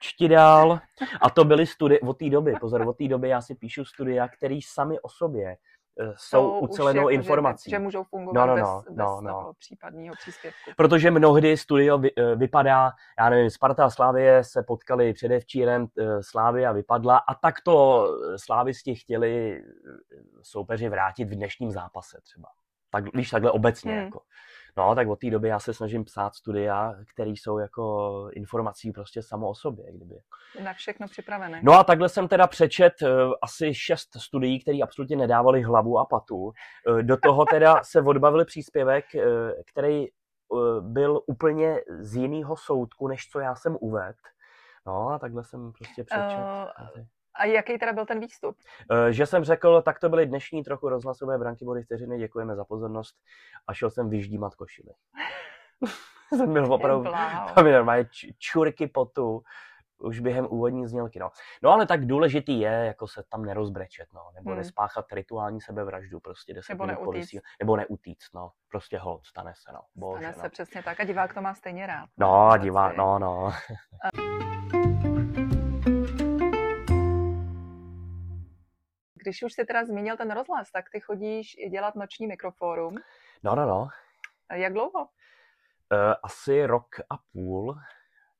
[0.00, 0.80] čti dál.
[1.22, 2.54] A to byly studie od té doby.
[2.60, 5.56] Pozor, od té doby já si píšu studia, které sami o sobě
[6.00, 7.70] eh, jsou ucelenou jako, že- informací.
[7.70, 9.30] Že, můžou fungovat No, no, bez, no, bez no, no.
[9.40, 10.70] toho případného příspěvku.
[10.76, 16.22] Protože mnohdy studio vy, eh, vypadá, já nevím, Sparta a Slávie se potkali předevčírem, eh,
[16.22, 19.62] Slávia vypadla a tak to slávisti chtěli
[20.42, 22.48] soupeři vrátit v dnešním zápase třeba.
[22.90, 23.92] Tak, víš, takhle obecně.
[23.92, 24.04] Hmm.
[24.04, 24.20] Jako.
[24.78, 29.22] No, tak od té doby já se snažím psát studia, které jsou jako informací prostě
[29.22, 29.92] samo o sobě.
[29.92, 30.14] Kdyby.
[30.64, 31.60] Na všechno připravené.
[31.62, 33.08] No a takhle jsem teda přečet eh,
[33.42, 36.52] asi šest studií, které absolutně nedávaly hlavu a patu.
[36.98, 39.24] Eh, Do toho teda se odbavil příspěvek, eh,
[39.72, 40.10] který eh,
[40.80, 44.18] byl úplně z jiného soudku, než co já jsem uvedl.
[44.86, 46.38] No a takhle jsem prostě přečet.
[46.98, 47.06] Eh,
[47.38, 48.56] A jaký teda byl ten výstup?
[49.08, 52.64] Eh, Že jsem řekl, tak to byly dnešní trochu rozhlasové branky body vteřiny, děkujeme za
[52.64, 53.16] pozornost
[53.68, 54.90] a šel jsem vyždímat košily.
[56.28, 57.10] jsem byl opravdu,
[57.54, 59.42] to mi normálně č- čurky potu,
[59.98, 61.30] už během úvodní znělky, no.
[61.62, 64.58] No ale tak důležitý je, jako se tam nerozbrečet, no, nebo Hmm.
[64.58, 67.34] nespáchat rituální sebevraždu, prostě deset Nebo minut neutíct.
[67.60, 70.42] nebo neutíct, no, prostě hold, stane se, no, bože, Stane no.
[70.42, 72.08] se přesně tak a divák to má stejně rád.
[72.18, 72.96] No, Vůbec divá, ty.
[72.96, 73.52] no, no.
[79.26, 82.94] Když už si teda zmínil ten rozhlas, tak ty chodíš dělat noční mikrofórum.
[83.42, 83.88] No, no, no.
[84.54, 85.08] Jak dlouho?
[85.92, 87.76] Eh, asi rok a půl.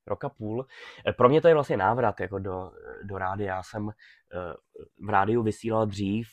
[0.06, 0.66] Rok a půl.
[1.08, 2.72] Eh, Pro mě to je vlastně návrat jako do,
[3.02, 3.54] do rádia.
[3.54, 3.94] Já jsem eh,
[5.06, 6.28] v rádiu vysílal dřív,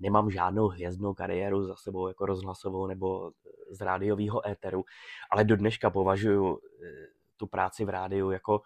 [0.00, 3.30] nemám žádnou hvězdnou kariéru za sebou jako rozhlasovou nebo
[3.70, 4.84] z rádiového éteru,
[5.30, 6.58] ale do dneška považuji
[7.36, 8.62] tu práci v rádiu jako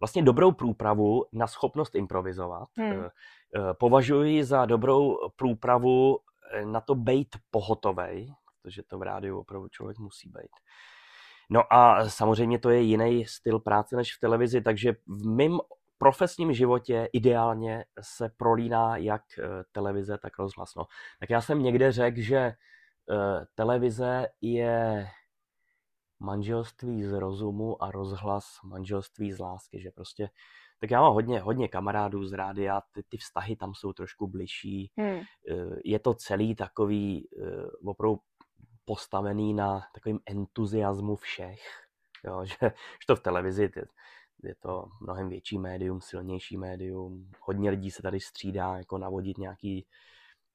[0.00, 2.68] vlastně dobrou průpravu na schopnost improvizovat.
[2.76, 2.92] Hmm.
[2.92, 3.10] Eh,
[3.56, 6.18] eh, Považuji ji za dobrou průpravu
[6.52, 10.50] eh, na to být pohotovej, protože to v rádiu opravdu člověk musí být.
[11.50, 15.58] No a samozřejmě to je jiný styl práce než v televizi, takže v mém
[15.98, 20.74] profesním životě ideálně se prolíná jak eh, televize, tak rozhlas.
[20.76, 20.84] No.
[21.20, 22.54] Tak já jsem někde řekl, že eh,
[23.54, 25.06] televize je
[26.18, 30.30] manželství z rozumu a rozhlas manželství z lásky, že prostě
[30.80, 34.92] tak já mám hodně, hodně kamarádů z rádia, ty, ty vztahy tam jsou trošku bližší,
[34.96, 35.20] Hmm.
[35.50, 38.20] eh, je to celý takový eh, opravdu
[38.84, 41.60] postavený na takovým entuziasmu všech,
[42.24, 43.84] jo, že, že to v televizi je,
[44.42, 49.86] je to mnohem větší médium, silnější médium, hodně lidí se tady střídá, jako navodit nějaký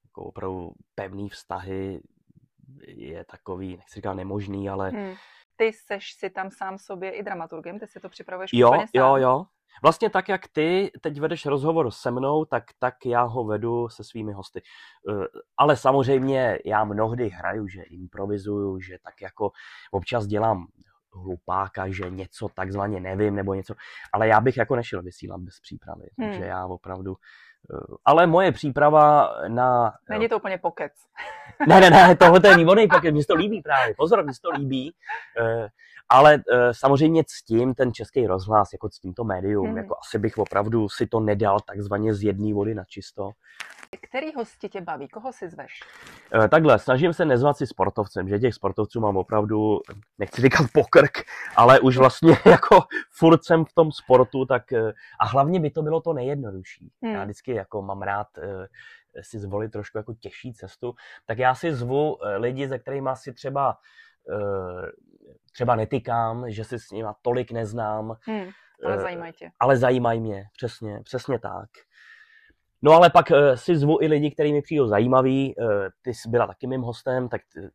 [0.05, 2.01] jako opravdu pevný vztahy
[2.87, 5.15] je takový, nechci říkat nemožný, ale Hmm.
[5.61, 9.03] Ty seš si tam sám sobě i dramaturgem, ty si to připravuješ jo, úplně jo,
[9.05, 9.21] sám.
[9.21, 9.45] jo.
[9.83, 14.03] Vlastně tak, jak ty teď vedeš rozhovor se mnou, tak, tak já ho vedu se
[14.03, 14.61] svými hosty.
[15.09, 15.25] Eh,
[15.57, 19.51] Ale samozřejmě já mnohdy hraju, že improvizuju, že tak jako
[19.91, 20.67] občas dělám
[21.13, 23.73] hlupáka, že něco takzvaně nevím nebo něco,
[24.13, 26.29] ale já bych jako nešel vysílat bez přípravy, Hmm.
[26.29, 27.15] takže já opravdu
[28.05, 29.93] ale moje příprava na...
[30.09, 30.91] Není to úplně pokec.
[31.67, 34.49] Ne, ne, ne, tohle je výborný mně se to líbí právě, pozor, mně se to
[34.51, 34.93] líbí,
[35.41, 35.67] eh,
[36.09, 39.77] ale eh, samozřejmě ctím ten český rozhlas, jako ctím to médium, Mhm.
[39.77, 43.31] jako asi bych opravdu si to nedal takzvaně z jedné vody na čisto.
[43.99, 45.07] Který hosti tě baví?
[45.07, 45.79] Koho si zveš?
[46.43, 49.79] Eh, Takhle, snažím se nezvat si sportovcem, že těch sportovců mám opravdu,
[50.17, 51.11] nechci říkat pokrk,
[51.55, 52.79] ale už vlastně jako
[53.09, 56.91] furt jsem v tom sportu, tak eh, a hlavně by to bylo to nejjednodušší.
[57.03, 57.13] Hmm.
[57.13, 58.67] Já vždycky jako mám rád eh,
[59.21, 60.93] si zvolit trošku jako těžší cestu,
[61.25, 63.77] tak já si zvu lidi, se kterými asi třeba
[65.53, 68.49] třeba netykám, že si s nimi tolik neznám, Hmm.
[68.85, 69.51] Ale zajímají tě.
[69.59, 71.69] ale zajímají mě, přesně, přesně tak.
[72.83, 75.55] No ale pak uh, si zvu i lidi, kteří mi přijdou zajímaví.
[75.55, 75.65] Uh,
[76.01, 77.69] ty jsi byla taky mým hostem, tak t-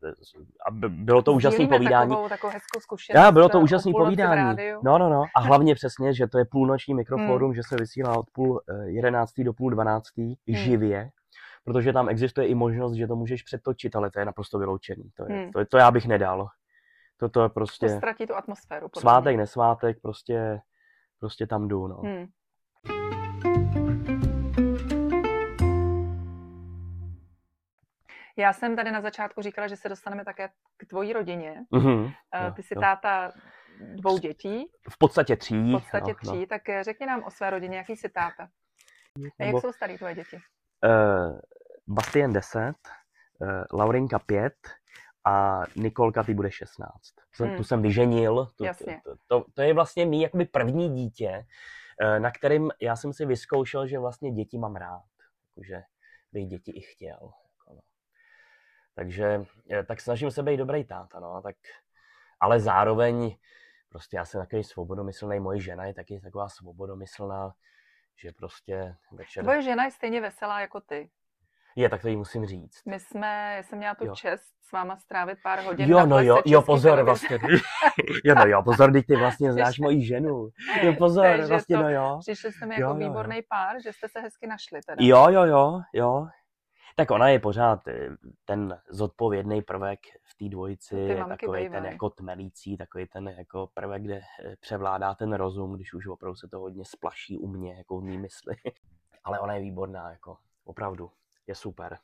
[0.67, 2.11] a by- bylo to úžasné povídání.
[2.11, 3.23] Takovou, takovou hezkou zkušenost.
[3.25, 4.57] Já, bylo to eh, úžasné povídání.
[4.85, 5.25] No, no, no.
[5.37, 6.97] A hlavně přesně, že to je půlnoční Hmm.
[6.99, 10.57] mikrofórum, že se vysílá od půl eh, jedenáctý do půl dvanáctý Hmm.
[10.57, 11.11] živě,
[11.65, 15.11] protože tam existuje i možnost, že to můžeš přetočit, ale to je naprosto vyloučený.
[15.17, 15.51] To, je, Hmm.
[15.53, 16.49] to, je, to já bych nedal.
[17.17, 18.89] To, to je To prostě ztratí tu atmosféru.
[18.99, 19.39] svátek, mě.
[19.43, 20.61] nesvátek, prostě,
[21.21, 21.97] prostě tam jdu, no.
[21.97, 22.27] Hmm.
[28.39, 31.65] Já jsem tady na začátku říkala, že se dostaneme také k tvojí rodině.
[31.73, 32.11] Jo,
[32.57, 32.81] Ty jsi jo.
[32.81, 33.33] táta
[33.81, 34.67] dvou dětí.
[34.91, 35.71] V podstatě tří.
[35.71, 36.47] V podstatě no, tří, no.
[36.47, 38.49] tak eh, řekni nám o své rodině, jaký jsi táta.
[39.41, 40.37] A jak jsou starý tvoje děti?
[40.37, 41.39] Uh,
[41.87, 44.53] Bastien 10, uh, Laurinka 5
[45.25, 46.91] a Nikolka ty bude 16.
[47.41, 47.57] Hmm.
[47.57, 48.47] Tu jsem vyženil.
[48.57, 49.01] Tu, Jasně.
[49.05, 51.47] To, to, to je vlastně mý jakoby první dítě,
[52.03, 55.03] uh, na kterým já jsem si vyzkoušel, že vlastně děti mám rád.
[55.49, 55.83] Jakože
[56.33, 57.33] bych děti i chtěl.
[58.97, 59.45] Takže
[59.87, 61.57] tak snažím se být dobrý táta, no, tak,
[62.41, 63.37] ale zároveň
[63.89, 67.55] prostě já jsem takový svobodomyslný, moje žena je taky taková svobodomyslná,
[68.17, 69.45] že prostě večer...
[69.45, 71.11] Tvoje žena je stejně veselá jako ty.
[71.77, 72.85] Je, tak to jí musím říct.
[72.87, 74.15] My jsme, já jsem měla tu jo.
[74.15, 75.91] čest s váma strávit pár hodin.
[75.91, 77.39] Jo, no jo, jo, pozor, vlastně.
[78.25, 80.49] jo, no jo, pozor, teď ty vlastně znáš moji ženu.
[80.83, 82.19] Jo, pozor, Takže vlastně, to, no jo.
[82.21, 83.43] Přišli jste mi jako jo, výborný jo.
[83.49, 84.97] pár, že jste se hezky našli teda.
[85.01, 86.27] Jo, jo, jo, jo.
[86.99, 88.09] Tak ona je pořád eh,
[88.45, 94.03] ten zodpovědný prvek v té dvojici, je takový ten jako tmelící, takový ten jako prvek,
[94.03, 98.01] kde eh, převládá ten rozum, když už opravdu se to hodně splaší u mě, jako
[98.01, 98.55] v mý mysli.
[99.25, 101.11] Ale ona je výborná, jako opravdu,
[101.47, 101.99] je super.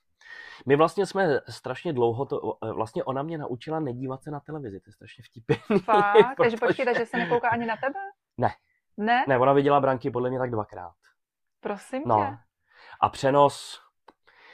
[0.66, 4.80] My vlastně jsme strašně dlouho to, eh, vlastně ona mě naučila nedívat se na televizi,
[4.80, 5.56] to je strašně vtipný.
[5.84, 6.36] Fakt?
[6.36, 6.36] protože...
[6.36, 8.00] Takže počkej, že se nekouká ani na tebe?
[8.38, 8.50] Ne.
[8.96, 9.24] Ne?
[9.28, 10.94] Ne, ona viděla branky podle mě tak dvakrát.
[11.60, 12.16] Prosím no.
[12.16, 12.38] tě.
[13.00, 13.80] A přenos,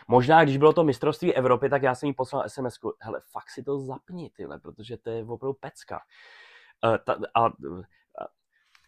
[0.09, 3.63] Možná, když bylo to mistrovství Evropy, tak já jsem jí poslal sms hele, fakt si
[3.63, 6.01] to zapni, tyhle, protože to je opravdu pecka.
[6.85, 7.51] Uh, ta, a, a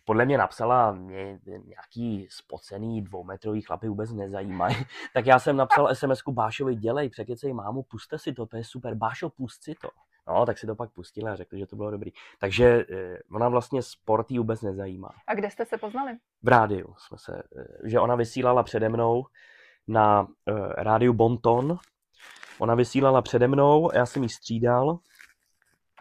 [0.04, 4.76] podle mě napsala, mě nějaký spocený dvoumetrový chlapy vůbec nezajímají,
[5.14, 8.94] tak já jsem napsal SMS-ku Bášovi, dělej, překecej mámu, puste si to, to je super,
[8.94, 9.88] Bášo, pust si to.
[10.28, 12.10] No, tak si to pak pustila a řekl, že to bylo dobrý.
[12.38, 15.10] Takže eh, ona vlastně sport jí vůbec nezajímá.
[15.26, 16.16] A kde jste se poznali?
[16.42, 19.26] V rádiu jsme se, eh, že ona vysílala přede mnou
[19.90, 21.78] na uh, rádiu Bonton.
[22.58, 24.98] Ona vysílala přede mnou, já jsem jí střídal.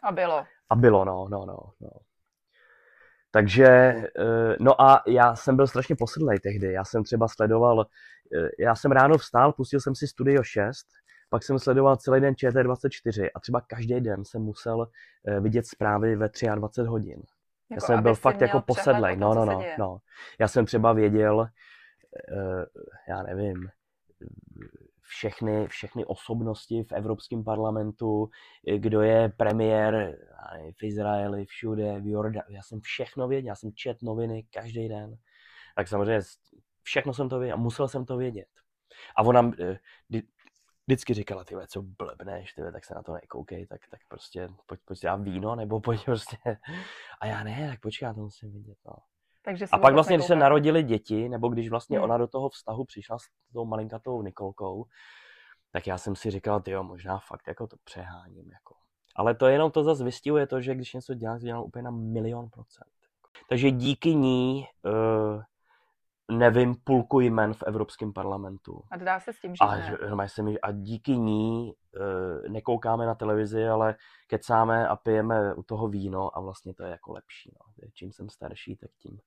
[0.03, 0.45] A bylo.
[0.69, 1.57] A bylo, no, no, no.
[1.79, 1.89] no.
[3.31, 6.73] Takže, uh, no a já jsem byl strašně posedlej tehdy.
[6.73, 7.85] Já jsem třeba sledoval, uh,
[8.59, 10.85] já jsem ráno vstál, pustil jsem si Studio 6,
[11.29, 16.15] pak jsem sledoval celý den ČT24 a třeba každý den jsem musel uh, vidět zprávy
[16.15, 17.21] ve 23 hodin.
[17.71, 19.17] Jako já jsem byl fakt jako posedlej.
[19.17, 19.97] No, no, no, no.
[20.39, 21.47] Já jsem třeba věděl,
[23.09, 23.69] já nevím,
[25.01, 28.29] všechny, všechny osobnosti v Evropském parlamentu,
[28.77, 30.17] kdo je premiér
[30.79, 32.55] v Izraeli, všude, v Jordánu.
[32.55, 35.17] Já jsem všechno věděl, já jsem čet noviny každý den.
[35.75, 36.21] Tak samozřejmě
[36.83, 38.47] všechno jsem to věděl a musel jsem to vědět.
[39.15, 39.79] A ona eh,
[40.87, 44.81] vždycky říkala, ty co blbneš, tyhle, tak se na to nekoukej, tak, tak prostě pojď,
[44.85, 46.37] pojď dát víno, nebo pojď prostě.
[47.21, 48.77] A já ne, tak počkej, já to musím vidět.
[48.85, 48.93] No.
[49.49, 52.03] Takže a pak vlastně, když se narodili děti, nebo když vlastně hmm.
[52.03, 53.23] ona do toho vztahu přišla s
[53.53, 54.85] tou malinkatou Nikolkou,
[55.71, 58.51] tak já jsem si říkal, jo, možná fakt jako to přeháním.
[58.51, 58.75] Jako.
[59.15, 62.49] Ale to jenom to zase vystihuje to, že když něco dělám, dělám úplně na milion
[62.49, 62.91] procent.
[63.49, 65.41] Takže díky ní uh,
[66.29, 68.83] nevím půlku jmen v Evropském parlamentu.
[68.91, 69.75] A dá se s tím, že a,
[70.15, 70.29] ne?
[70.29, 73.95] Se mi, a díky ní uh, nekoukáme na televizi, ale
[74.27, 77.51] kecáme a pijeme u toho víno a vlastně to je jako lepší.
[77.53, 77.87] No.
[77.93, 79.19] Čím jsem starší, tak tím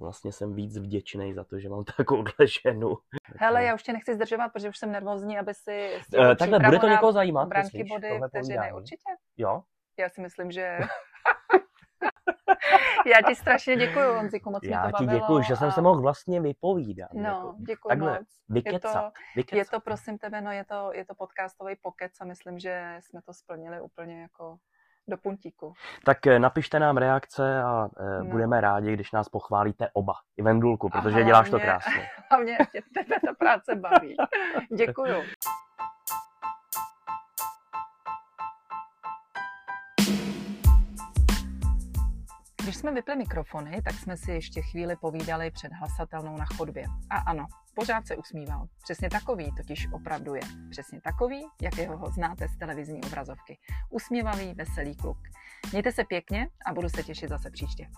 [0.00, 2.96] vlastně jsem víc vděčný za to, že mám takovouhle ženu.
[3.36, 6.00] Hele, já už tě nechci zdržovat, protože už jsem nervózní, aby si...
[6.18, 7.48] Uh, takhle, bude to někoho zajímat?
[7.48, 9.10] Branky, body, vteřiny, určitě.
[9.36, 9.62] Jo?
[9.98, 10.78] Já si myslím, že
[13.06, 15.70] Já ti strašně děkuji, Honziku, moc Já mě to ti děkuji, že jsem a...
[15.70, 17.10] se mohl vlastně vypovídat.
[17.12, 18.28] No, jako, děkuji moc.
[18.48, 19.58] Vykecat, je to, vykecat.
[19.58, 23.22] je to, prosím tebe, no je to, je to podcastový pokec a myslím, že jsme
[23.22, 24.58] to splnili úplně jako
[25.08, 25.74] do puntíku.
[26.04, 28.24] Tak eh, napište nám reakce a e, no.
[28.24, 30.14] budeme rádi, když nás pochválíte oba.
[30.36, 32.08] I Vendulku, protože hlavně, děláš to krásně.
[32.30, 32.58] Hlavně
[32.94, 34.16] tebe ta práce baví.
[34.76, 35.14] Děkuju.
[42.68, 46.84] Když jsme vypli mikrofony, tak jsme si ještě chvíli povídali před hlasatelnou na chodbě.
[47.10, 48.66] A ano, pořád se usmíval.
[48.82, 50.40] Přesně takový totiž opravdu je.
[50.70, 53.58] Přesně takový, jakého ho znáte z televizní obrazovky.
[53.90, 55.18] Usmívavý, veselý kluk.
[55.72, 57.88] Mějte se pěkně a budu se těšit zase příště.